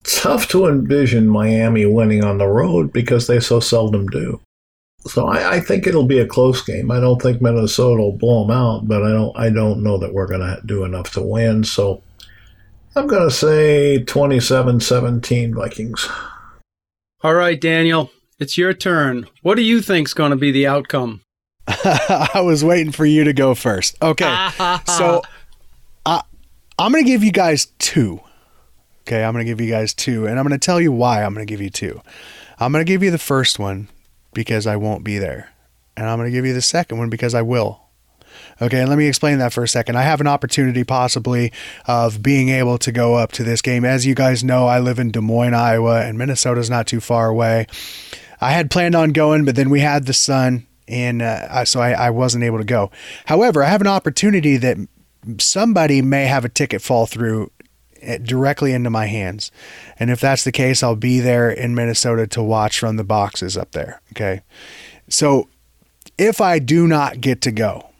[0.08, 4.40] tough to envision Miami winning on the road because they so seldom do.
[5.06, 6.90] So I, I, think it'll be a close game.
[6.90, 9.38] I don't think Minnesota will blow them out, but I don't.
[9.38, 11.62] I don't know that we're going to do enough to win.
[11.64, 12.02] So
[12.96, 16.08] I'm going to say 27-17 Vikings.
[17.22, 19.28] All right, Daniel, it's your turn.
[19.42, 21.22] What do you think's going to be the outcome?
[21.68, 23.96] I was waiting for you to go first.
[24.02, 24.48] Okay,
[24.86, 25.22] so
[26.04, 26.22] I,
[26.78, 28.20] I'm going to give you guys two.
[29.08, 31.22] Okay, I'm going to give you guys two, and I'm going to tell you why
[31.22, 32.02] I'm going to give you two.
[32.60, 33.88] I'm going to give you the first one
[34.34, 35.50] because I won't be there,
[35.96, 37.80] and I'm going to give you the second one because I will.
[38.60, 39.96] Okay, let me explain that for a second.
[39.96, 41.54] I have an opportunity possibly
[41.86, 43.82] of being able to go up to this game.
[43.86, 47.28] As you guys know, I live in Des Moines, Iowa, and Minnesota's not too far
[47.30, 47.66] away.
[48.42, 51.92] I had planned on going, but then we had the son, and uh, so I,
[51.92, 52.90] I wasn't able to go.
[53.24, 54.76] However, I have an opportunity that
[55.38, 57.50] somebody may have a ticket fall through
[58.00, 59.50] Eh, directly into my hands.
[59.98, 63.56] And if that's the case, I'll be there in Minnesota to watch from the boxes
[63.56, 64.00] up there.
[64.12, 64.42] Okay.
[65.08, 65.48] So
[66.16, 67.90] if I do not get to go,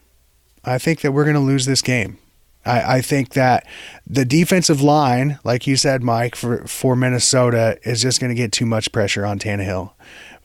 [0.65, 2.19] I think that we're going to lose this game.
[2.65, 3.67] I, I think that
[4.07, 8.53] the defensive line, like you said, Mike, for, for Minnesota is just going to get
[8.53, 9.93] too much pressure on Tannehill.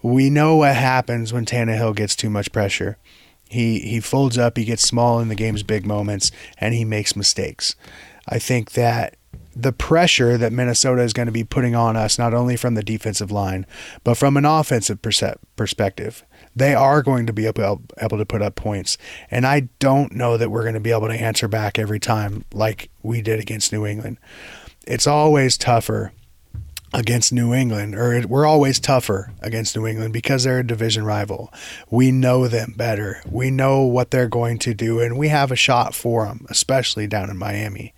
[0.02, 2.98] We know what happens when Tannehill gets too much pressure.
[3.50, 7.16] He he folds up, he gets small in the game's big moments, and he makes
[7.16, 7.76] mistakes.
[8.28, 9.16] I think that
[9.56, 12.84] the pressure that Minnesota is going to be putting on us, not only from the
[12.84, 13.66] defensive line,
[14.04, 16.24] but from an offensive perspective.
[16.56, 18.98] They are going to be able, able to put up points.
[19.32, 22.46] And I don't know that we're going to be able to answer back every time
[22.54, 24.18] like we did against New England.
[24.86, 26.12] It's always tougher
[26.94, 31.52] against New England, or we're always tougher against New England because they're a division rival.
[31.90, 33.22] We know them better.
[33.28, 37.08] We know what they're going to do, and we have a shot for them, especially
[37.08, 37.94] down in Miami.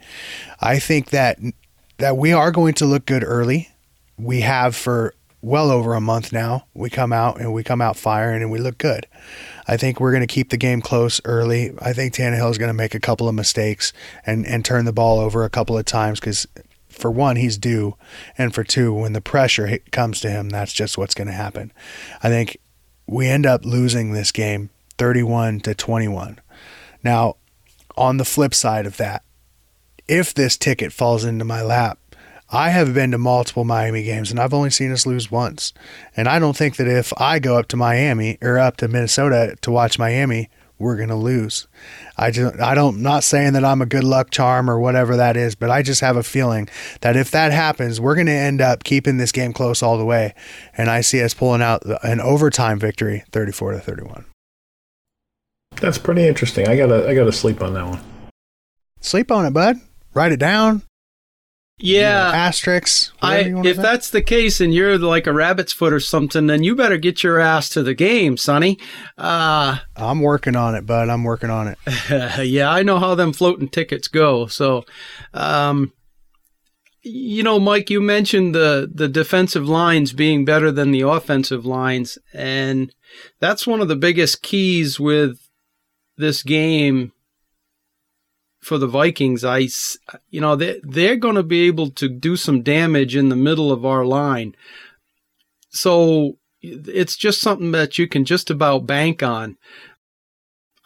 [0.62, 1.40] I think that
[1.98, 3.70] that we are going to look good early.
[4.18, 6.66] We have for well over a month now.
[6.74, 9.06] We come out and we come out firing and we look good.
[9.68, 11.74] I think we're going to keep the game close early.
[11.80, 13.94] I think Tannehill is going to make a couple of mistakes
[14.26, 16.48] and, and turn the ball over a couple of times because
[16.96, 17.96] for one, he's due,
[18.38, 21.72] and for two, when the pressure comes to him, that's just what's going to happen.
[22.24, 22.58] I think
[23.08, 26.40] we end up losing this game 31 to 21.
[27.04, 27.36] Now,
[27.98, 29.24] on the flip side of that,
[30.08, 32.00] if this ticket falls into my lap,
[32.50, 35.74] I have been to multiple Miami games and I've only seen us lose once.
[36.16, 39.56] And I don't think that if I go up to Miami or up to Minnesota
[39.62, 41.68] to watch Miami, we're going to lose.
[42.18, 45.38] I just I don't not saying that I'm a good luck charm or whatever that
[45.38, 46.70] is, but I just have a feeling
[47.02, 50.06] that if that happens, we're going to end up keeping this game close all the
[50.06, 50.34] way,
[50.78, 54.26] and I see us pulling out an overtime victory, 34 to 31.
[55.82, 56.68] That's pretty interesting.
[56.68, 58.00] I gotta I gotta sleep on that one.
[59.02, 59.78] Sleep on it, bud.
[60.14, 60.84] Write it down.
[61.78, 63.12] Yeah, you know, asterisks.
[63.22, 66.74] I, if that's the case, and you're like a rabbit's foot or something, then you
[66.74, 68.80] better get your ass to the game, Sonny.
[69.18, 71.10] Uh, I'm working on it, bud.
[71.10, 71.78] I'm working on it.
[72.48, 74.48] yeah, I know how them floating tickets go.
[74.48, 74.86] So,
[75.34, 75.92] um,
[77.02, 82.18] you know, Mike, you mentioned the the defensive lines being better than the offensive lines,
[82.34, 82.96] and
[83.42, 85.40] that's one of the biggest keys with
[86.18, 87.12] this game
[88.66, 89.68] for the Vikings, I,
[90.32, 93.72] you know, they, they're going to be able to do some damage in the middle
[93.72, 94.56] of our line.
[95.70, 99.58] So it's just something that you can just about bank on.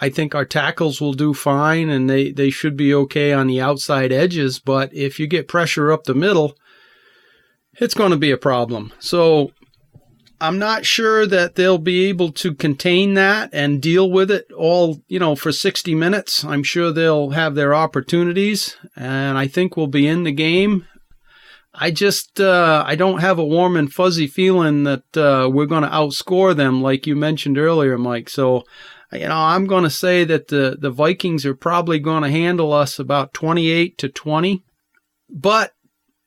[0.01, 3.61] I think our tackles will do fine and they, they should be okay on the
[3.61, 4.59] outside edges.
[4.59, 6.57] But if you get pressure up the middle,
[7.75, 8.91] it's going to be a problem.
[8.99, 9.53] So
[10.41, 15.01] I'm not sure that they'll be able to contain that and deal with it all,
[15.07, 16.45] you know, for 60 minutes.
[16.45, 20.87] I'm sure they'll have their opportunities and I think we'll be in the game.
[21.73, 25.83] I just, uh, I don't have a warm and fuzzy feeling that uh, we're going
[25.83, 28.29] to outscore them like you mentioned earlier, Mike.
[28.29, 28.63] So,
[29.11, 32.71] you know, I'm going to say that the, the Vikings are probably going to handle
[32.71, 34.63] us about 28 to 20.
[35.29, 35.73] But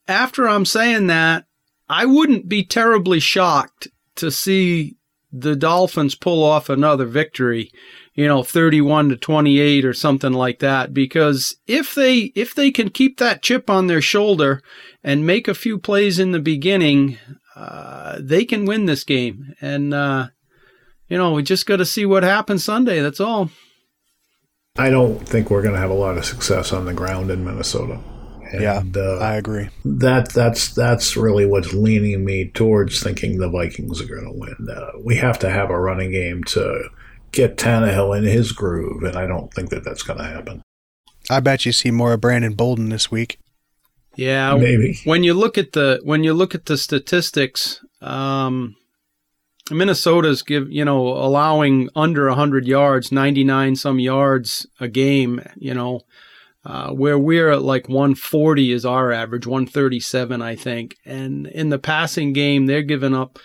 [0.07, 1.47] after I'm saying that,
[1.89, 3.89] I wouldn't be terribly shocked
[4.23, 4.97] to see
[5.33, 7.73] the Dolphins pull off another victory,
[8.15, 12.91] you know, 31 to 28 or something like that because if they if they can
[12.91, 14.63] keep that chip on their shoulder
[15.03, 17.19] and make a few plays in the beginning,
[17.57, 19.55] uh, they can win this game.
[19.61, 20.29] And uh,
[21.09, 23.51] you know, we just got to see what happens Sunday, that's all.
[24.77, 27.45] I don't think we're going to have a lot of success on the ground in
[27.45, 28.01] Minnesota.
[28.53, 29.71] And, yeah, uh, I agree.
[29.85, 34.69] That that's that's really what's leaning me towards thinking the Vikings are going to win.
[34.69, 36.91] Uh, we have to have a running game to
[37.33, 40.61] get Tannehill in his groove, and I don't think that that's going to happen.
[41.31, 43.39] I bet you see more of Brandon Bolden this week.
[44.17, 44.99] Yeah, maybe.
[45.05, 48.77] When you look at the when you look at the statistics, um,
[49.71, 55.41] Minnesota's give you know allowing under hundred yards, ninety nine some yards a game.
[55.57, 56.03] You know,
[56.65, 60.97] uh, where we're at like one forty is our average, one thirty seven I think,
[61.05, 63.39] and in the passing game they're giving up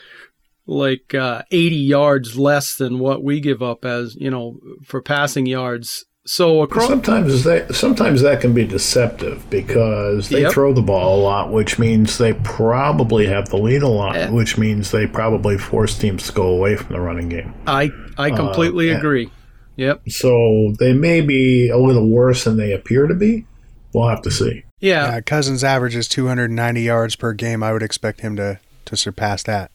[0.69, 5.45] like uh, 80 yards less than what we give up as you know for passing
[5.45, 10.51] yards so across sometimes that sometimes that can be deceptive because they Yep.
[10.51, 14.29] throw the ball a lot, which means they probably have the lead a lot, Yeah.
[14.31, 17.53] which means they probably force teams to go away from the running game.
[17.65, 18.97] i i completely yeah.
[18.97, 19.29] agree
[19.77, 23.45] yep So they may be a little worse than they appear to be.
[23.93, 24.63] We'll have to see.
[24.81, 27.63] yeah Uh, Cousins averages 290 yards per game.
[27.63, 29.71] I would expect him to to surpass that.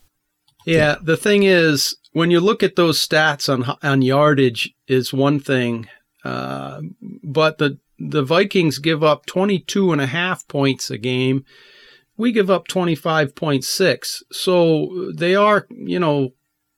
[0.64, 5.40] Yeah, the thing is, when you look at those stats on on yardage, is one
[5.40, 5.88] thing,
[6.24, 6.82] uh,
[7.22, 11.44] but the the Vikings give up 22 and a half points a game.
[12.16, 14.22] We give up 25.6.
[14.32, 16.32] So they are, you know,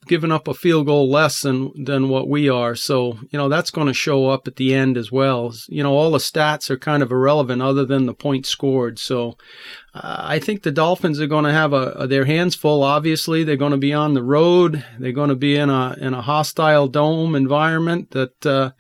[0.07, 2.75] giving up a field goal less than than what we are.
[2.75, 5.55] So, you know, that's going to show up at the end as well.
[5.69, 8.99] You know, all the stats are kind of irrelevant other than the points scored.
[8.99, 9.37] So,
[9.95, 12.83] uh, I think the Dolphins are going to have a, a- their hands full.
[12.83, 14.85] Obviously, they're going to be on the road.
[14.99, 18.73] They're going to be in a in a hostile dome environment that uh,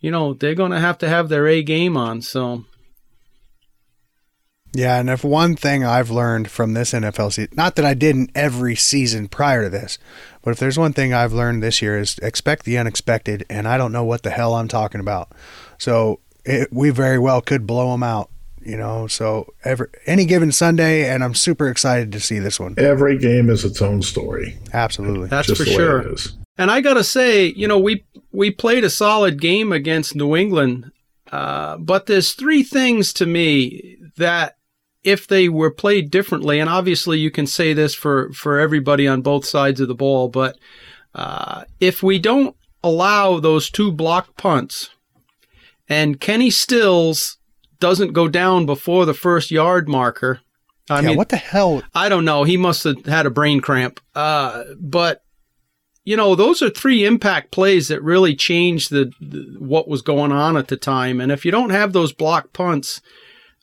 [0.00, 2.22] you know they're going to have to have their A game on.
[2.22, 2.64] So
[4.74, 8.32] Yeah, and if one thing I've learned from this NFL season, not that I didn't
[8.34, 9.98] every season prior to this,
[10.44, 13.78] but if there's one thing I've learned this year is expect the unexpected, and I
[13.78, 15.32] don't know what the hell I'm talking about.
[15.78, 18.30] So it, we very well could blow them out,
[18.60, 19.06] you know.
[19.06, 22.74] So every any given Sunday, and I'm super excited to see this one.
[22.76, 24.58] Every game is its own story.
[24.74, 25.28] Absolutely.
[25.28, 26.00] that's just for the way sure.
[26.02, 26.36] it is.
[26.58, 30.36] And I got to say, you know, we we played a solid game against New
[30.36, 30.92] England,
[31.32, 34.58] uh, but there's three things to me that
[35.04, 39.22] if they were played differently, and obviously you can say this for for everybody on
[39.22, 40.56] both sides of the ball, but
[41.14, 44.90] uh, if we don't allow those two block punts,
[45.88, 47.38] and Kenny Stills
[47.78, 50.40] doesn't go down before the first yard marker,
[50.88, 51.82] I yeah, mean, what the hell?
[51.94, 52.44] I don't know.
[52.44, 54.00] He must have had a brain cramp.
[54.14, 55.22] Uh, but
[56.04, 60.32] you know, those are three impact plays that really changed the, the what was going
[60.32, 61.20] on at the time.
[61.20, 63.00] And if you don't have those block punts,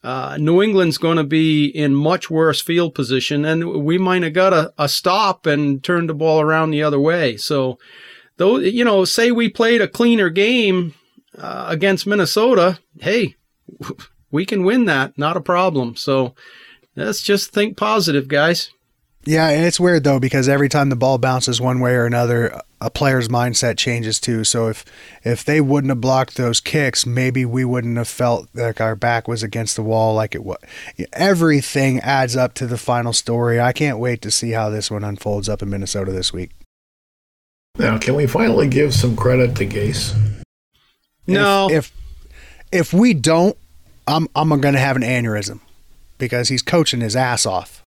[0.03, 4.33] uh, New England's going to be in much worse field position, and we might have
[4.33, 7.37] got a, a stop and turned the ball around the other way.
[7.37, 7.77] So,
[8.37, 10.95] though, you know, say we played a cleaner game
[11.37, 13.35] uh, against Minnesota, hey,
[14.31, 15.95] we can win that, not a problem.
[15.95, 16.33] So,
[16.95, 18.71] let's just think positive, guys.
[19.23, 22.59] Yeah, and it's weird though because every time the ball bounces one way or another,
[22.81, 24.43] a player's mindset changes too.
[24.43, 24.83] So if
[25.23, 29.27] if they wouldn't have blocked those kicks, maybe we wouldn't have felt like our back
[29.27, 30.57] was against the wall like it was.
[31.13, 33.61] Everything adds up to the final story.
[33.61, 36.49] I can't wait to see how this one unfolds up in Minnesota this week.
[37.77, 40.13] Now, can we finally give some credit to Gase?
[41.27, 41.93] No, If
[42.71, 43.55] if we don't,
[44.07, 45.59] I'm I'm going to have an aneurysm
[46.17, 47.80] because he's coaching his ass off.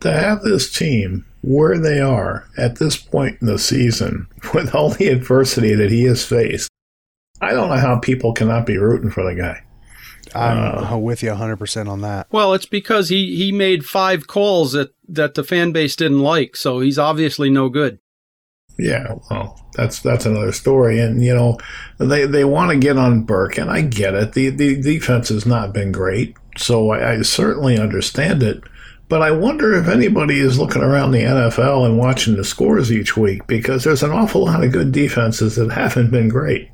[0.00, 4.90] To have this team where they are at this point in the season, with all
[4.90, 6.70] the adversity that he has faced,
[7.40, 9.62] I don't know how people cannot be rooting for the guy.
[10.34, 12.26] I'm uh, with you 100% on that.
[12.30, 16.56] Well, it's because he, he made five calls that, that the fan base didn't like,
[16.56, 17.98] so he's obviously no good.
[18.78, 21.00] Yeah, well, that's that's another story.
[21.00, 21.58] And you know,
[21.98, 24.34] they they want to get on Burke, and I get it.
[24.34, 28.62] The the defense has not been great, so I, I certainly understand it.
[29.08, 33.16] But I wonder if anybody is looking around the NFL and watching the scores each
[33.16, 36.70] week because there's an awful lot of good defenses that haven't been great.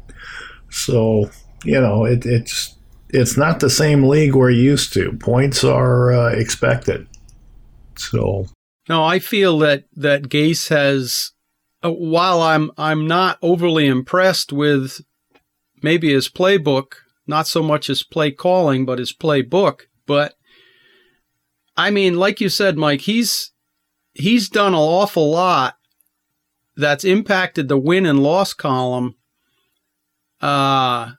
[0.70, 1.30] So
[1.64, 2.76] you know, it, it's
[3.08, 5.12] it's not the same league we're used to.
[5.12, 7.06] Points are uh, expected.
[7.96, 8.46] So
[8.88, 11.32] No, I feel that, that Gase has,
[11.82, 15.00] uh, while I'm, I'm not overly impressed with
[15.82, 16.94] maybe his playbook,
[17.26, 20.34] not so much his play calling, but his playbook, but
[21.76, 23.52] I mean, like you said, Mike, he's,
[24.12, 25.76] he's done an awful lot
[26.76, 29.16] that's impacted the win and loss column
[30.40, 31.12] uh,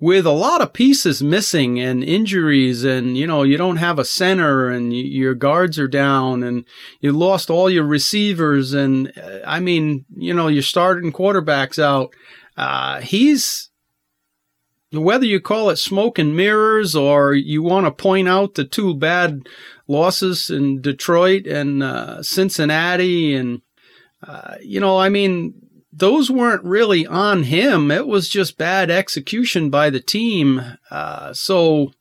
[0.00, 4.04] with a lot of pieces missing and injuries, and you know, you don't have a
[4.04, 6.64] center, and y- your guards are down, and
[7.00, 12.12] you lost all your receivers, and uh, I mean, you know, your starting quarterbacks out.
[12.56, 13.70] Uh, he's
[14.92, 18.94] whether you call it smoke and mirrors or you want to point out the two
[18.94, 19.48] bad
[19.86, 23.62] losses in Detroit and uh, Cincinnati, and
[24.26, 25.54] uh, you know, I mean,
[25.92, 27.90] those weren't really on him.
[27.90, 30.62] It was just bad execution by the team.
[30.90, 31.92] Uh, so,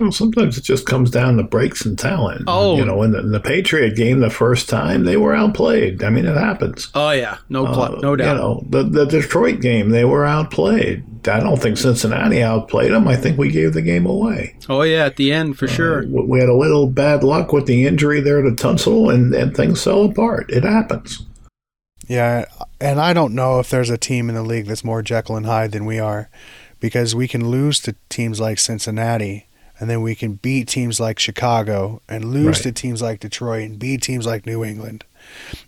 [0.00, 2.44] Well, sometimes it just comes down to breaks and talent.
[2.46, 2.76] Oh.
[2.76, 6.02] you know, in the, in the Patriot game the first time they were outplayed.
[6.02, 6.88] I mean, it happens.
[6.94, 8.32] Oh yeah, no pl- Uh, no doubt.
[8.36, 11.04] You know, the the Detroit game they were outplayed.
[11.28, 13.06] I don't think Cincinnati outplayed them.
[13.06, 14.56] I think we gave the game away.
[14.70, 16.06] oh yeah, at the end for sure.
[16.06, 19.54] We we had a little bad luck with the injury there to Tunsil, and, and
[19.54, 20.50] things fell apart.
[20.50, 21.26] It happens.
[22.08, 22.46] Yeah,
[22.80, 25.46] and I don't know if there's a team in the league that's more Jekyll and
[25.46, 26.28] Hyde than we are,
[26.80, 29.46] because we can lose to teams like Cincinnati,
[29.80, 32.62] and then we can beat teams like Chicago, and lose Right.
[32.64, 35.04] to teams like Detroit, and beat teams like New England.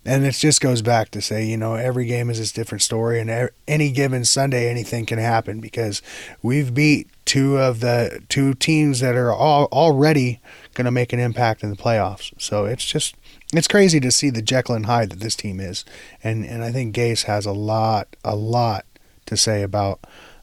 [0.04, 3.20] And it just goes back to say, you know, every game is a different story,
[3.20, 6.00] and any given Sunday, anything can happen because
[6.42, 10.40] we've beat two of the two teams that are all already
[10.74, 12.32] going to make an impact in the playoffs.
[12.38, 13.14] So it's just
[13.52, 15.84] it's crazy to see the Jekyll and Hyde that this team is,
[16.24, 18.84] and and I think Gase has a lot a lot
[19.26, 20.00] to say about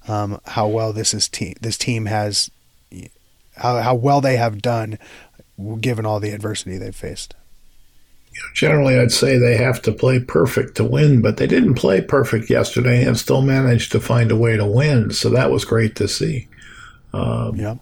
[0.08, 2.50] um, how well this is team this team has
[3.60, 4.98] how how well they have done
[5.82, 7.36] given all the adversity they've faced.
[8.54, 12.50] Generally, I'd say they have to play perfect to win, but they didn't play perfect
[12.50, 15.12] yesterday and still managed to find a way to win.
[15.12, 16.48] So that was great to see.
[17.14, 17.76] Um, yeah.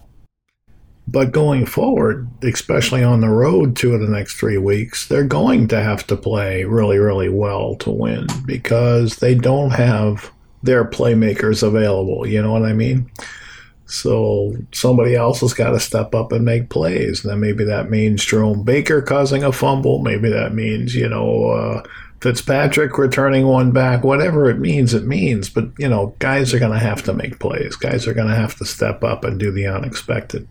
[1.07, 5.67] But going forward, especially on the road two of the next three weeks, they're going
[5.69, 10.31] to have to play really, really well to win because they don't have
[10.63, 12.27] their playmakers available.
[12.27, 13.09] You know what I mean?
[13.87, 17.23] So somebody else has got to step up and make plays.
[17.23, 19.99] Then maybe that means Jerome Baker causing a fumble.
[19.99, 21.83] Maybe that means you know uh,
[22.19, 24.03] Fitzpatrick returning one back.
[24.03, 25.49] Whatever it means, it means.
[25.49, 27.75] But you know, guys are going to have to make plays.
[27.75, 30.47] Guys are going to have to step up and do the unexpected.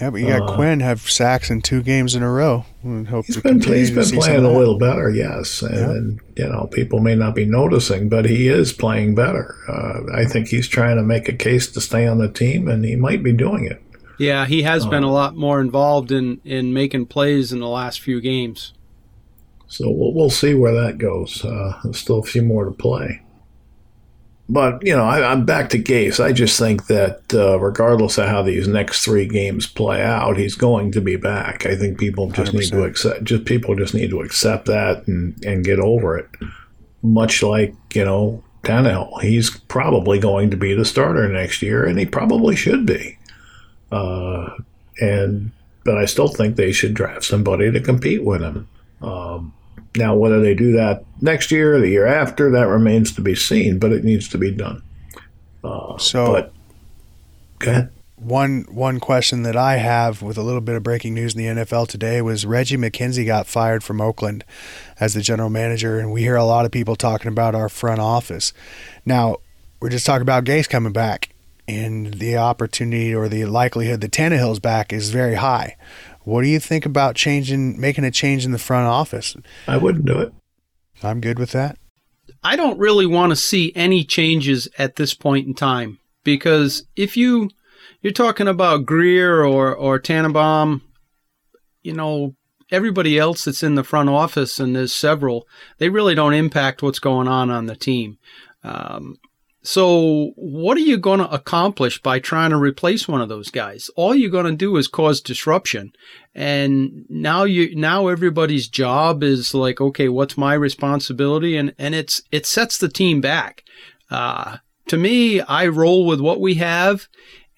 [0.00, 2.64] Yeah, but you got Quinn have sacks in two games in a row.
[2.82, 5.62] We hope Uh, He's to been continue he's to been playing a little better, yes,
[5.62, 5.90] and, Yeah.
[5.90, 9.54] and you know people may not be noticing, but he is playing better.
[9.68, 12.84] Uh, I think he's trying to make a case to stay on the team, and
[12.84, 13.80] he might be doing it.
[14.18, 17.68] Yeah, he has been a Uh, lot more involved in in making plays in the
[17.68, 18.72] last few games.
[19.68, 21.44] So we'll, we'll see where that goes.
[21.44, 23.22] Uh, there's still a few more to play.
[24.48, 26.22] But, you know, I, I'm back to Gase.
[26.22, 30.56] I just think that uh, regardless of how these next three games play out, he's
[30.56, 31.64] going to be back.
[31.64, 33.24] I think people just need to accept.
[33.24, 36.28] Just people just need to accept that and, and get over it.
[37.02, 41.98] Much like you know Tannehill, he's probably going to be the starter next year, and
[41.98, 43.18] he probably should be.
[43.90, 44.50] Uh,
[45.00, 45.50] and
[45.84, 48.68] but I still think they should draft somebody to compete with him.
[49.00, 49.52] Um,
[49.96, 53.34] now, whether they do that next year or the year after, that remains to be
[53.34, 54.82] seen, but it needs to be done.
[55.62, 56.52] Uh, so But
[57.58, 57.90] go ahead.
[58.16, 61.62] one one question that I have with a little bit of breaking news in the
[61.62, 64.44] NFL today was Reggie McKenzie got fired from Oakland
[64.98, 68.00] as the general manager, and we hear a lot of people talking about our front
[68.00, 68.52] office.
[69.04, 69.36] Now
[69.80, 71.28] we're just talking about Gase coming back,
[71.68, 75.76] and the opportunity or the likelihood that Tannehill's back is very high.
[76.24, 79.36] What do you think about changing, making a change in the front office?
[79.66, 80.32] I wouldn't do it.
[81.02, 81.78] I'm good with that.
[82.44, 87.16] I don't really want to see any changes at this point in time because if
[87.16, 87.50] you
[88.00, 90.82] you're talking about Grier or or Tannenbaum,
[91.82, 92.34] you know
[92.70, 95.46] everybody else that's in the front office and there's several,
[95.78, 98.18] they really don't impact what's going on on the team.
[98.64, 99.16] Um,
[99.62, 103.90] so what are you going to accomplish by trying to replace one of those guys?
[103.94, 105.92] All you're going to do is cause disruption.
[106.34, 111.56] And now you now everybody's job is like, okay, what's my responsibility?
[111.56, 113.62] And and it's it sets the team back.
[114.10, 114.58] Uh,
[114.88, 117.06] to me, I roll with what we have,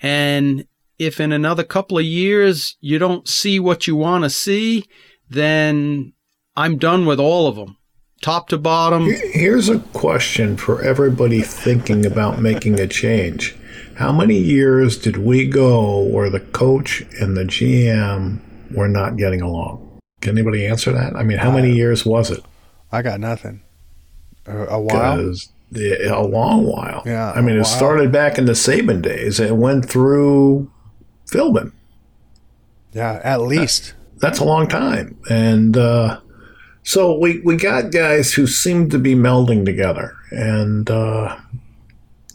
[0.01, 0.67] and
[0.99, 4.85] if in another couple of years you don't see what you want to see,
[5.29, 6.13] then
[6.57, 7.77] I'm done with all of them,
[8.25, 9.11] top to bottom.
[9.33, 13.55] Here's a question for everybody thinking about making a change.
[13.97, 18.41] How many years did we go where the coach and the GM
[18.75, 20.01] were not getting along?
[20.23, 21.15] Can anybody answer that?
[21.15, 22.43] I mean, how many years was it?
[22.91, 23.63] I got nothing.
[24.47, 25.35] A, a while.
[25.77, 27.03] A long while.
[27.05, 27.65] Yeah, I mean, it while.
[27.67, 30.71] started back in the Saban days and went through
[31.27, 31.73] Philbin.
[32.95, 33.93] Yeah, at least.
[34.17, 35.19] That's a long time.
[35.29, 36.21] And uh,
[36.85, 40.15] so we, we got guys who seem to be melding together.
[40.31, 41.37] And uh,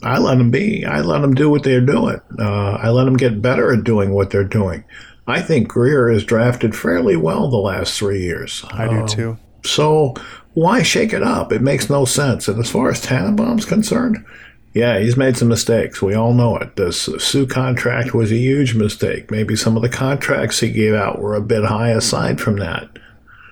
[0.03, 0.85] I let them be.
[0.85, 2.19] I let them do what they're doing.
[2.37, 4.83] Uh, I let them get better at doing what they're doing.
[5.27, 8.65] I think Grier has drafted fairly well the last three years.
[8.71, 9.37] I do Um, too.
[9.63, 10.15] So
[10.53, 11.51] why shake it up?
[11.51, 12.47] It makes no sense.
[12.47, 14.25] And as far as Tannenbaum's concerned,
[14.73, 16.01] yeah, he's made some mistakes.
[16.01, 16.75] We all know it.
[16.75, 19.29] The Suh contract was a huge mistake.
[19.29, 22.87] Maybe some of the contracts he gave out were a bit high aside from that.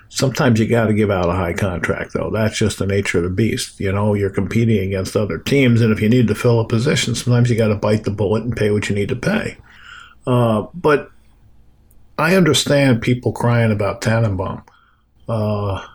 [0.09, 2.29] Sometimes you got to give out a high contract, though.
[2.31, 3.79] That's just the nature of the beast.
[3.79, 7.13] You know, you're competing against other teams, and if you need to fill a position,
[7.13, 9.57] sometimes you got to bite the bullet and pay what you need to pay.
[10.25, 11.11] Uh, but
[12.17, 14.63] I understand people crying about Tannenbaum.
[15.27, 15.85] Uh,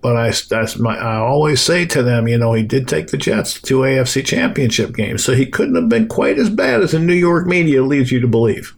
[0.00, 3.18] but I, that's my, I always say to them, you know, he did take the
[3.18, 6.92] Jets to two AFC championship games, so he couldn't have been quite as bad as
[6.92, 8.74] the New York media leads you to believe.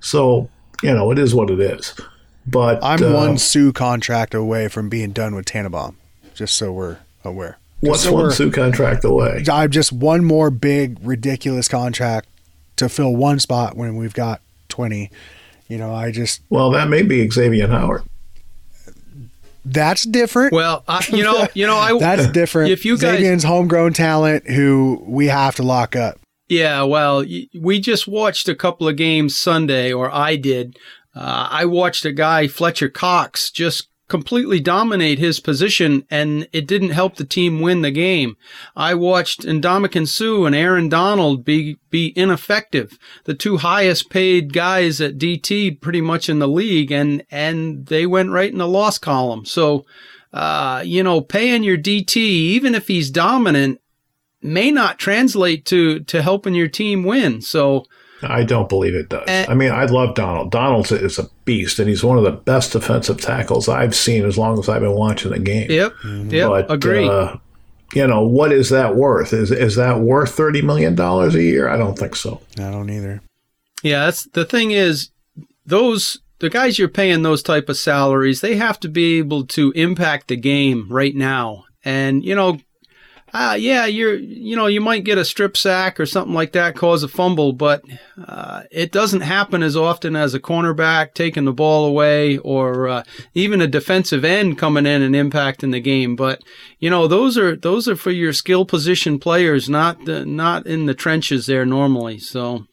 [0.00, 0.48] So,
[0.82, 1.94] you know, it is what it is.
[2.46, 5.96] But I'm uh, one Suh contract away from being done with Tannenbaum,
[6.34, 7.58] just so we're aware.
[7.84, 9.44] Just What's so one we're- Suh contract away?
[9.50, 12.28] I'm just one more big ridiculous contract
[12.76, 14.40] to fill one spot when we've got
[14.70, 15.10] 20.
[15.68, 18.02] You know, I just Well, that may be Xavier Howard.
[19.64, 20.52] that's different.
[20.52, 22.70] Well, I, you know, you know, I that's different.
[22.72, 26.18] If you guys, Xavier's homegrown talent who we have to lock up.
[26.48, 27.24] Yeah, well,
[27.58, 30.76] we just watched a couple of games Sunday, or I did.
[31.14, 36.90] Uh, I watched a guy, Fletcher Cox, just completely dominate his position, and it didn't
[36.90, 38.36] help the team win the game.
[38.76, 45.00] I watched Ndamukong Suh and Aaron Donald be be ineffective, the two highest paid guys
[45.00, 48.98] at DT pretty much in the league, and and they went right in the loss
[48.98, 49.46] column.
[49.46, 49.86] So,
[50.30, 53.80] uh, you know, paying your DT, even if he's dominant,
[54.42, 57.40] may not translate to to helping your team win.
[57.40, 57.86] So
[58.22, 59.24] I don't believe it does.
[59.26, 59.46] Eh.
[59.48, 60.50] I mean, I love Donald.
[60.50, 64.36] Donald is a beast, and he's one of the best defensive tackles I've seen as
[64.38, 65.70] long as I've been watching the game.
[65.70, 67.08] yep, yep, But, agree.
[67.08, 67.36] uh,
[67.94, 69.32] you know, what is that worth?
[69.32, 71.68] Is is that worth thirty million dollars a year?
[71.68, 72.40] I don't think so.
[72.58, 73.20] I don't either.
[73.82, 75.10] yeah, that's the thing is
[75.66, 79.70] those the guys you're paying those type of salaries, they have to be able to
[79.72, 81.64] impact the game right now.
[81.84, 82.58] And you know,
[83.34, 86.76] uh, yeah, you're you know you might get a strip sack or something like that,
[86.76, 87.82] cause a fumble, but
[88.26, 93.02] uh, it doesn't happen as often as a cornerback taking the ball away or uh,
[93.32, 96.14] even a defensive end coming in and impacting the game.
[96.14, 96.42] But
[96.78, 100.84] you know those are those are for your skill position players, not the, not in
[100.84, 102.18] the trenches there normally.
[102.18, 102.66] So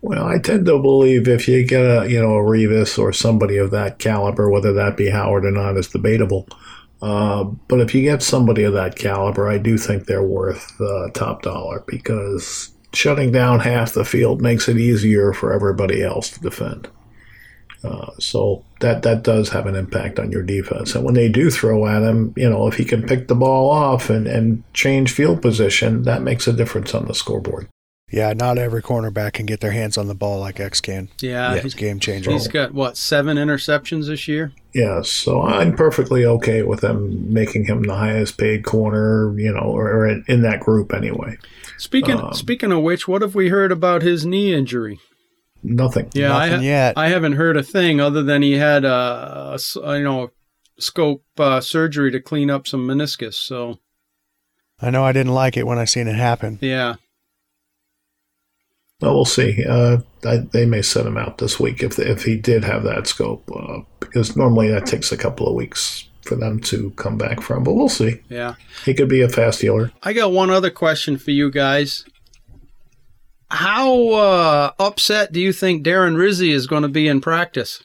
[0.00, 3.56] Well, I tend to believe if you get a you know a Revis or somebody
[3.56, 6.46] of that caliber, whether that be Howard or not, is debatable.
[7.00, 11.08] Uh, but if you get somebody of that caliber, I do think they're worth uh,
[11.14, 16.40] top dollar because shutting down half the field makes it easier for everybody else to
[16.40, 16.88] defend.
[17.84, 20.96] Uh, so that that does have an impact on your defense.
[20.96, 23.70] And when they do throw at him, you know, if he can pick the ball
[23.70, 27.68] off and, and change field position, that makes a difference on the scoreboard.
[28.10, 31.08] Yeah, not every cornerback can get their hands on the ball like X can.
[31.20, 32.30] yeah, It's a game changer.
[32.32, 34.50] he's got what seven interceptions this year.
[34.78, 39.62] Yeah, so I'm perfectly okay with them making him the highest paid corner, you know,
[39.62, 41.36] or, or in, in that group anyway.
[41.78, 45.00] Speaking Um, speaking of which, what have we heard about his knee injury?
[45.64, 46.10] Nothing.
[46.14, 46.96] Yeah, I, ha- yet.
[46.96, 50.30] I haven't heard a thing other than he had a you know
[50.78, 53.34] scope uh, surgery to clean up some meniscus.
[53.34, 53.80] So
[54.80, 56.58] I know I didn't like it when I seen it happen.
[56.60, 56.94] yeah,
[59.00, 59.64] Well, we'll see.
[59.64, 63.06] Uh, I, they may set him out this week if if he did have that
[63.06, 67.40] scope, uh, because normally that takes a couple of weeks for them to come back
[67.40, 67.62] from.
[67.62, 68.20] But we'll see.
[68.28, 68.54] yeah.
[68.84, 69.92] He could be a fast healer.
[70.02, 72.04] I got one other question for you guys.
[73.50, 77.82] How uh, upset do you think Darren Rizzi is going to be in practice?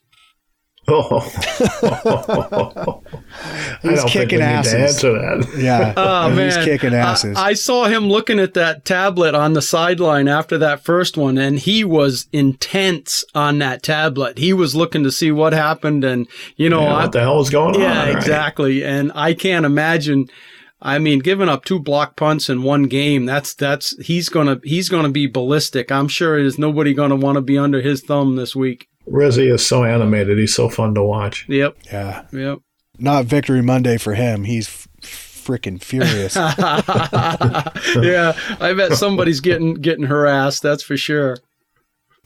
[0.85, 1.19] Oh,
[1.83, 4.71] I He's don't think we kicking need asses.
[4.73, 5.57] to answer that.
[5.57, 5.93] Yeah.
[6.03, 7.37] Oh he's man, kicking asses.
[7.37, 11.37] I, I saw him looking at that tablet on the sideline after that first one,
[11.37, 14.37] and he was intense on that tablet.
[14.37, 16.27] He was looking to see what happened, and
[16.57, 18.07] you know, Yeah, I, what the hell is going yeah, on?
[18.07, 18.15] right?
[18.17, 18.83] exactly.
[18.83, 20.27] And I can't imagine.
[20.81, 24.89] I mean, giving up two block punts in one game, that's that's he's gonna he's
[24.89, 25.91] gonna be ballistic.
[25.93, 28.87] I'm sure there's nobody gonna want to be under his thumb this week.
[29.05, 30.37] Rizzi is so animated.
[30.37, 31.47] He's so fun to watch.
[31.49, 32.25] Yep, yeah.
[32.31, 32.59] yep.
[32.99, 34.43] Not Victory Monday for him.
[34.43, 36.35] He's f- freaking furious.
[36.35, 40.63] yeah, I bet somebody's getting getting harassed.
[40.63, 41.37] That's for sure.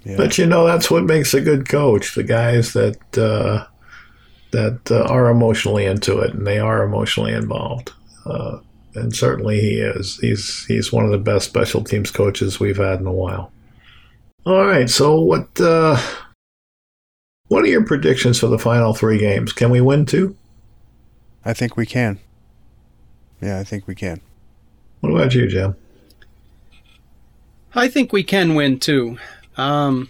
[0.03, 0.17] Yeah.
[0.17, 2.15] But you know, that's what makes a good coach.
[2.15, 3.65] The guys that uh,
[4.51, 7.91] that uh, are emotionally into it and they are emotionally involved.
[8.25, 8.59] Uh,
[8.95, 10.17] and certainly he is.
[10.19, 13.51] He's he's one of the best special teams coaches we've had in a while.
[14.45, 14.89] All right.
[14.89, 16.01] So what uh,
[17.47, 19.53] what are your predictions for the final three games?
[19.53, 20.35] Can we win two?
[21.45, 22.19] I think we can.
[23.41, 24.21] Yeah, I think we can.
[25.01, 25.75] What about you, Jim?
[27.75, 29.17] I think we can win too.
[29.55, 30.09] Um,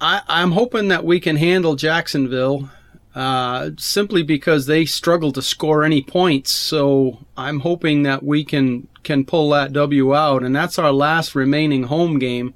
[0.00, 2.70] I, I'm hoping that we can handle Jacksonville
[3.14, 6.52] uh, simply because they struggle to score any points.
[6.52, 11.34] So I'm hoping that we can can pull that W out, and that's our last
[11.34, 12.54] remaining home game.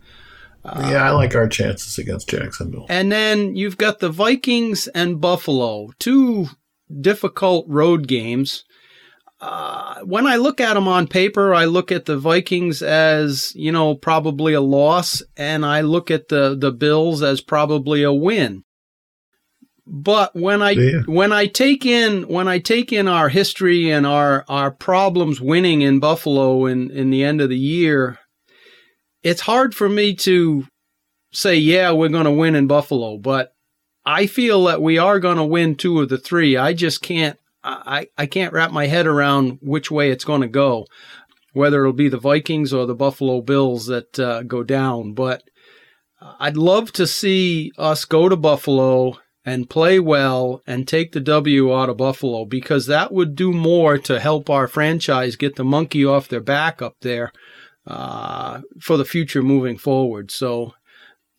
[0.65, 2.87] Yeah, I like our chances against Jacksonville.
[2.89, 6.49] And then you've got the Vikings and Buffalo, two
[7.01, 8.65] difficult road games.
[9.41, 13.73] uh, when I look at them on paper, I look at the Vikings as you
[13.73, 18.65] know probably a loss, and I look at the the Bills as probably a win.
[19.87, 21.01] But when I Yeah.
[21.07, 25.81] when I take in when I take in our history and our our problems winning
[25.83, 28.20] in Buffalo in in the end of the year,
[29.23, 30.67] it's hard for me to
[31.33, 33.55] say yeah we're going to win in Buffalo, but
[34.05, 36.57] I feel that we are going to win two of the three.
[36.57, 40.49] I just can't I I can't wrap my head around which way it's going to
[40.49, 40.87] go,
[41.53, 45.13] whether it'll be the Vikings or the Buffalo Bills that uh, go down.
[45.13, 45.43] But
[46.39, 51.75] I'd love to see us go to Buffalo and play well and take the W
[51.75, 56.05] out of Buffalo because that would do more to help our franchise get the monkey
[56.05, 57.33] off their back up there
[57.87, 60.31] uh, for the future moving forward.
[60.31, 60.75] So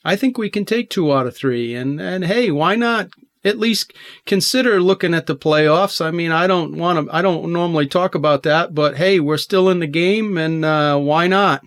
[0.04, 1.76] I think we can take two out of three.
[1.76, 3.10] And, and hey, why not
[3.44, 3.94] at least
[4.26, 6.04] consider looking at the playoffs?
[6.04, 9.38] I mean, I don't want to, I don't normally talk about that, but hey, we're
[9.38, 11.62] still in the game and uh, why not?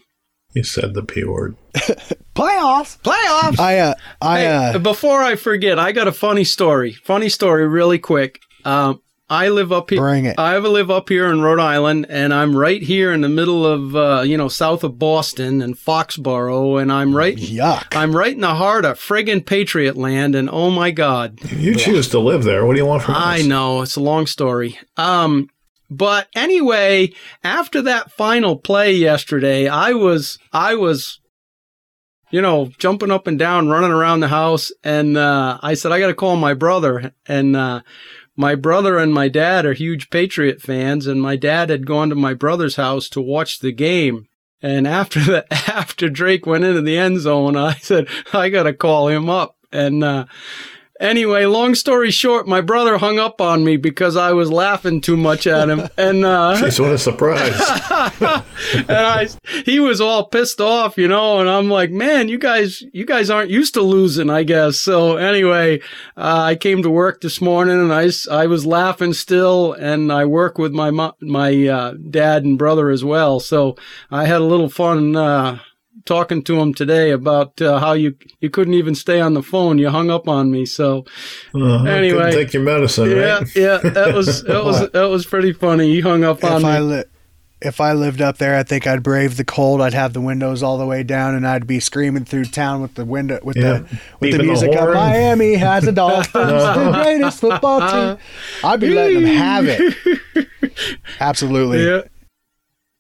[0.55, 1.57] You said the P word.
[2.35, 2.99] Playoffs.
[3.01, 3.59] Playoffs!
[3.59, 6.93] I uh, I Hey, uh, before I forget, I got a funny story.
[6.93, 8.41] Funny story, really quick.
[8.65, 9.03] Um,
[9.35, 9.99] I live up here.
[9.99, 10.39] Bring it.
[10.39, 13.97] I live up here in Rhode Island, and I'm right here in the middle of,
[13.97, 17.37] uh, you know, south of Boston and Foxborough, and I'm right.
[17.37, 17.97] yuck.
[17.97, 22.09] I'm right in the heart of friggin' Patriot land, and oh my God, You choose
[22.11, 22.65] to live there.
[22.65, 23.45] What do you want from I us?
[23.45, 24.79] know it's a long story.
[24.97, 25.51] Um,
[25.91, 27.13] but anyway,
[27.43, 31.21] after that final play yesterday, I was I was,
[32.31, 35.99] you know, jumping up and down, running around the house, and uh, I said I
[35.99, 37.13] got to call my brother.
[37.27, 37.83] And uh,
[38.37, 42.15] my brother and my dad are huge Patriot fans, and my dad had gone to
[42.15, 44.29] my brother's house to watch the game.
[44.61, 48.73] And after the after Drake went into the end zone, I said I got to
[48.73, 49.57] call him up.
[49.71, 50.27] And uh,
[51.05, 55.19] Anyway, long story short, my brother hung up on me because I was laughing too
[55.19, 57.61] much at him, and uh, Jeez, what a surprise.
[58.73, 59.29] and I,
[59.67, 61.41] he was all pissed off, you know.
[61.41, 64.79] And I'm like, man, you guys, you guys aren't used to losing, I guess.
[64.79, 65.81] So anyway,
[66.17, 70.25] uh, I came to work this morning, and I, I was laughing still, and I
[70.25, 73.41] work with my mo- my uh, dad and brother as well.
[73.41, 73.77] So
[74.11, 75.15] I had a little fun.
[75.15, 75.59] Uh,
[76.07, 79.79] Talking to him today about uh, how you you couldn't even stay on the phone.
[79.79, 80.67] You hung up on me.
[80.67, 81.05] So
[81.55, 82.33] Uh, Anyway.
[82.33, 83.57] take your medicine, yeah, right?
[83.57, 85.95] yeah, that was that was that was pretty funny.
[85.95, 86.69] He hung up on if me.
[86.69, 87.05] I li-
[87.63, 89.81] if I lived up there, I think I'd brave the cold.
[89.81, 92.95] I'd have the windows all the way down, and I'd be screaming through town with
[92.97, 93.63] the window with Yeah.
[93.63, 94.81] the with the Beeping the music up.
[94.81, 94.95] horn.
[94.95, 98.19] Miami has a Dolphins, the greatest football team.
[98.65, 100.49] I'd be letting them have it.
[101.21, 101.87] Absolutely.
[101.87, 102.03] Yeah.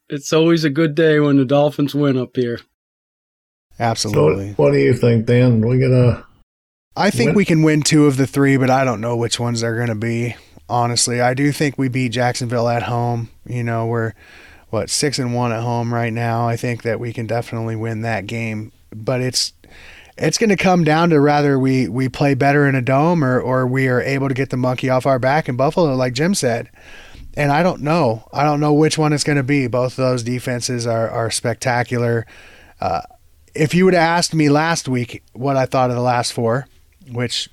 [0.08, 2.60] It's always a good day when the Dolphins win up here.
[3.78, 4.52] So, Absolutely.
[4.52, 5.60] what do you think, Dan?
[5.60, 6.24] We gonna
[6.96, 9.40] I think Win- we can win two of the three, but I don't know which
[9.40, 10.36] ones they're going to be.
[10.68, 13.30] Honestly, I do think we beat Jacksonville at home.
[13.44, 14.12] You know, we're
[14.70, 16.48] what six and one at home right now.
[16.48, 19.52] I think that we can definitely win that game, but it's
[20.16, 23.40] it's going to come down to rather we we play better in a dome or
[23.40, 26.34] or we are able to get the monkey off our back in Buffalo, like Jim
[26.34, 26.70] said.
[27.36, 28.28] And I don't know.
[28.32, 29.66] I don't know which one it's going to be.
[29.66, 32.24] Both of those defenses are are spectacular.
[32.80, 33.02] Uh,
[33.54, 36.66] if you would have asked me last week what I thought of the last four,
[37.10, 37.48] which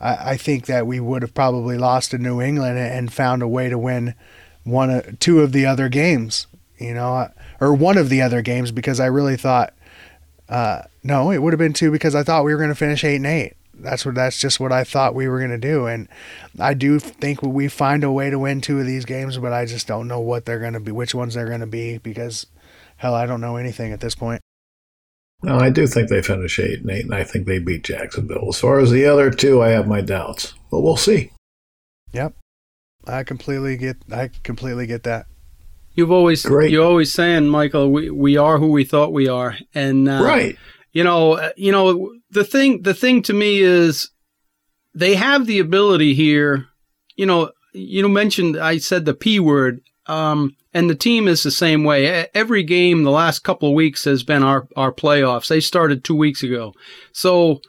[0.00, 3.48] I, I think that we would have probably lost to New England and found a
[3.48, 4.14] way to win
[4.64, 6.46] one, of, two of the other games,
[6.78, 7.28] you know,
[7.60, 9.74] or one of the other games because I really thought,
[10.48, 13.04] uh, no, it would have been two because I thought we were going to finish
[13.04, 13.54] eight and eight.
[13.76, 14.14] That's what.
[14.14, 16.08] That's just what I thought we were going to do, and
[16.60, 19.66] I do think we find a way to win two of these games, but I
[19.66, 22.46] just don't know what they're going to be, which ones they're going to be, because
[22.98, 24.40] hell, I don't know anything at this point.
[25.44, 28.48] No, I do think they finish eight and eight, and I think they beat Jacksonville.
[28.48, 31.32] As far as the other two, I have my doubts, but we'll see.
[32.12, 32.34] Yep,
[33.06, 33.96] I completely get.
[34.10, 35.26] I completely get that.
[35.94, 36.70] You've always Great.
[36.70, 40.58] you're always saying, Michael, we, we are who we thought we are, and uh, right.
[40.92, 44.10] you know, uh, you know, the thing, the thing to me is
[44.94, 46.66] they have the ability here.
[47.16, 51.50] You know, you mentioned I said the p word, um, and the team is the
[51.50, 52.26] same way.
[52.34, 55.48] Every game the last couple of weeks has been our our playoffs.
[55.48, 56.74] They started two weeks ago,
[57.12, 57.60] so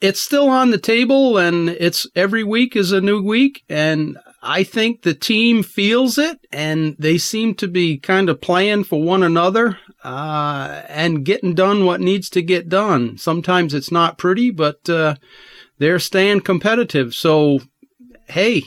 [0.00, 4.62] it's still on the table, and it's every week is a new week, and I
[4.62, 9.22] think the team feels it, and they seem to be kind of playing for one
[9.24, 13.18] another uh, and getting done what needs to get done.
[13.18, 15.16] Sometimes it's not pretty, but uh,
[15.78, 17.14] they're staying competitive.
[17.14, 17.60] So,
[18.28, 18.62] hey,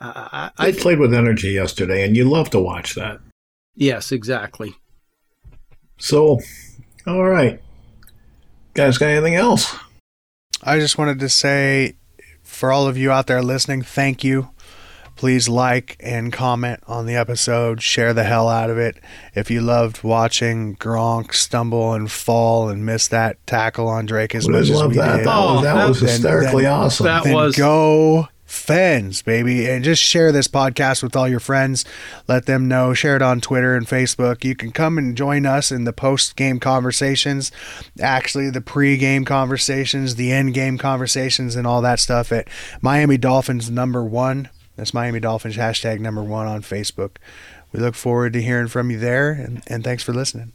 [0.00, 3.20] I, I, They played with energy yesterday, and you love to watch that.
[3.74, 4.74] yes, exactly.
[5.98, 6.40] So,
[7.06, 7.60] all right.
[8.74, 9.76] Guys, got anything else?
[10.62, 11.96] I just wanted to say
[12.42, 14.50] for all of you out there listening, thank you.
[15.16, 17.82] Please like and comment on the episode.
[17.82, 18.96] Share the hell out of it.
[19.34, 24.46] If you loved watching Gronk stumble and fall and miss that tackle on Drake as
[24.46, 25.16] We much as love we that.
[25.18, 27.04] did, That was, Oh, that that- was hysterically then- awesome.
[27.04, 29.70] that- then was- go Fens, baby.
[29.70, 31.84] And just share this podcast with all your friends.
[32.26, 32.92] Let them know.
[32.94, 34.42] Share it on Twitter and Facebook.
[34.42, 37.52] You can come and join us in the post game conversations,
[38.00, 42.48] actually, the pre game conversations, the end game conversations, and all that stuff at
[42.82, 44.50] Miami Dolphins number one.
[44.74, 47.18] That's Miami Dolphins hashtag number one on Facebook.
[47.70, 50.54] We look forward to hearing from you there, and, and thanks for listening.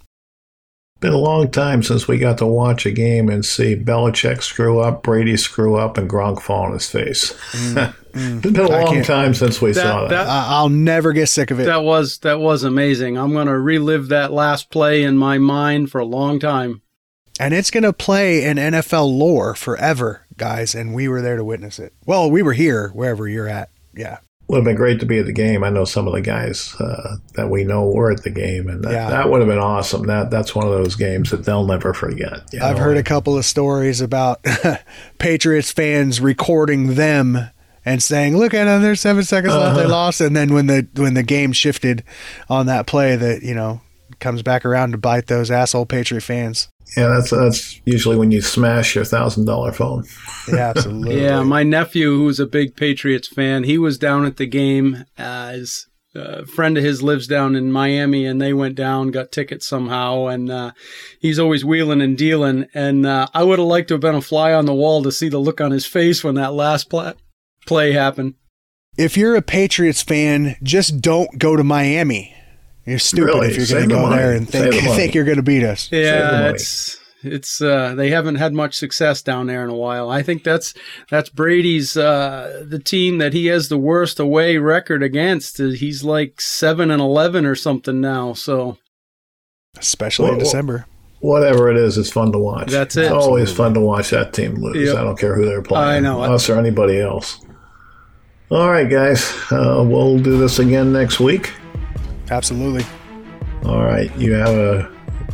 [1.01, 4.79] Been a long time since we got to watch a game and see Belichick screw
[4.79, 7.31] up, Brady screw up, and Gronk fall on his face.
[7.53, 7.73] it's
[8.13, 10.09] been a Mm, long time since we That- saw that.
[10.11, 11.65] that- I- I'll never get sick of it.
[11.65, 13.17] That was that was amazing.
[13.17, 16.81] I'm gonna relive that last play in my mind for a long time.
[17.41, 20.73] And it's going to play in NFL lore forever, guys.
[20.73, 21.91] And we were there to witness it.
[22.05, 23.69] Well, we were here, wherever you're at.
[23.93, 24.19] Yeah.
[24.47, 25.63] Would have been great to be at the game.
[25.63, 28.83] I know some of the guys uh, that we know were at the game, and
[28.83, 29.09] that, Yeah.
[29.09, 30.05] that would have been awesome.
[30.05, 32.41] That that's one of those games that they'll never forget.
[32.53, 34.45] you I've heard a couple of stories about
[35.17, 37.49] Patriots fans recording them
[37.85, 39.89] and saying, "Look at them, there's seven seconds left, they Uh-huh.
[39.91, 42.03] lost." And then when the when the game shifted
[42.49, 43.81] on that play, that you know
[44.19, 46.69] comes back around to bite those asshole Patriot fans.
[46.95, 50.05] Yeah, that's that's usually when you smash your thousand dollar phone.
[50.47, 51.21] Yeah, absolutely.
[51.21, 55.05] Yeah, my nephew, who's a big Patriots fan, he was down at the game.
[55.17, 59.31] Uh, his uh, friend of his lives down in Miami, and they went down, got
[59.31, 60.71] tickets somehow, and uh,
[61.19, 62.67] he's always wheeling and dealing.
[62.73, 65.11] And uh, I would have liked to have been a fly on the wall to
[65.11, 67.13] see the look on his face when that last pla-
[67.65, 68.35] play happened.
[68.97, 72.33] if you're a Patriots fan, just don't go to Miami.
[72.85, 73.47] You're stupid Really?
[73.47, 74.17] if you're going to go money.
[74.21, 75.89] there and think the think you're going to beat us.
[75.91, 80.09] Yeah, it's it's uh, they haven't had much success down there in a while.
[80.11, 80.73] I think that's
[81.09, 85.57] that's Brady's uh, the team that he has the worst away record against.
[85.57, 88.33] He's like seven and eleven or something now.
[88.33, 88.77] So
[89.77, 90.85] especially in Well, well- December.
[91.21, 92.69] Whatever it is, it's fun to watch.
[92.69, 93.05] That's it.
[93.05, 94.89] It's always fun to watch that team lose.
[94.89, 94.97] Yep.
[94.97, 96.21] I don't care who they're playing, I know.
[96.21, 97.43] us or anybody else.
[98.51, 101.51] All right, guys, uh, we'll do this again next week.
[102.31, 102.83] Absolutely.
[103.63, 104.91] All right, you have a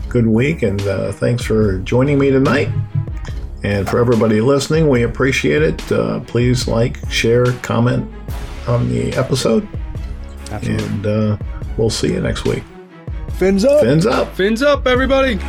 [0.09, 2.69] good week, and uh, thanks for joining me tonight.
[3.63, 5.91] And for everybody listening, we appreciate it.
[5.91, 8.11] Uh, please like, share, comment
[8.67, 9.67] on the episode,
[10.51, 10.85] Absolutely.
[10.85, 11.37] and uh,
[11.77, 12.63] we'll see you next week.
[13.33, 13.81] Fins up.
[13.81, 14.35] Fins up.
[14.35, 15.39] fins up, everybody.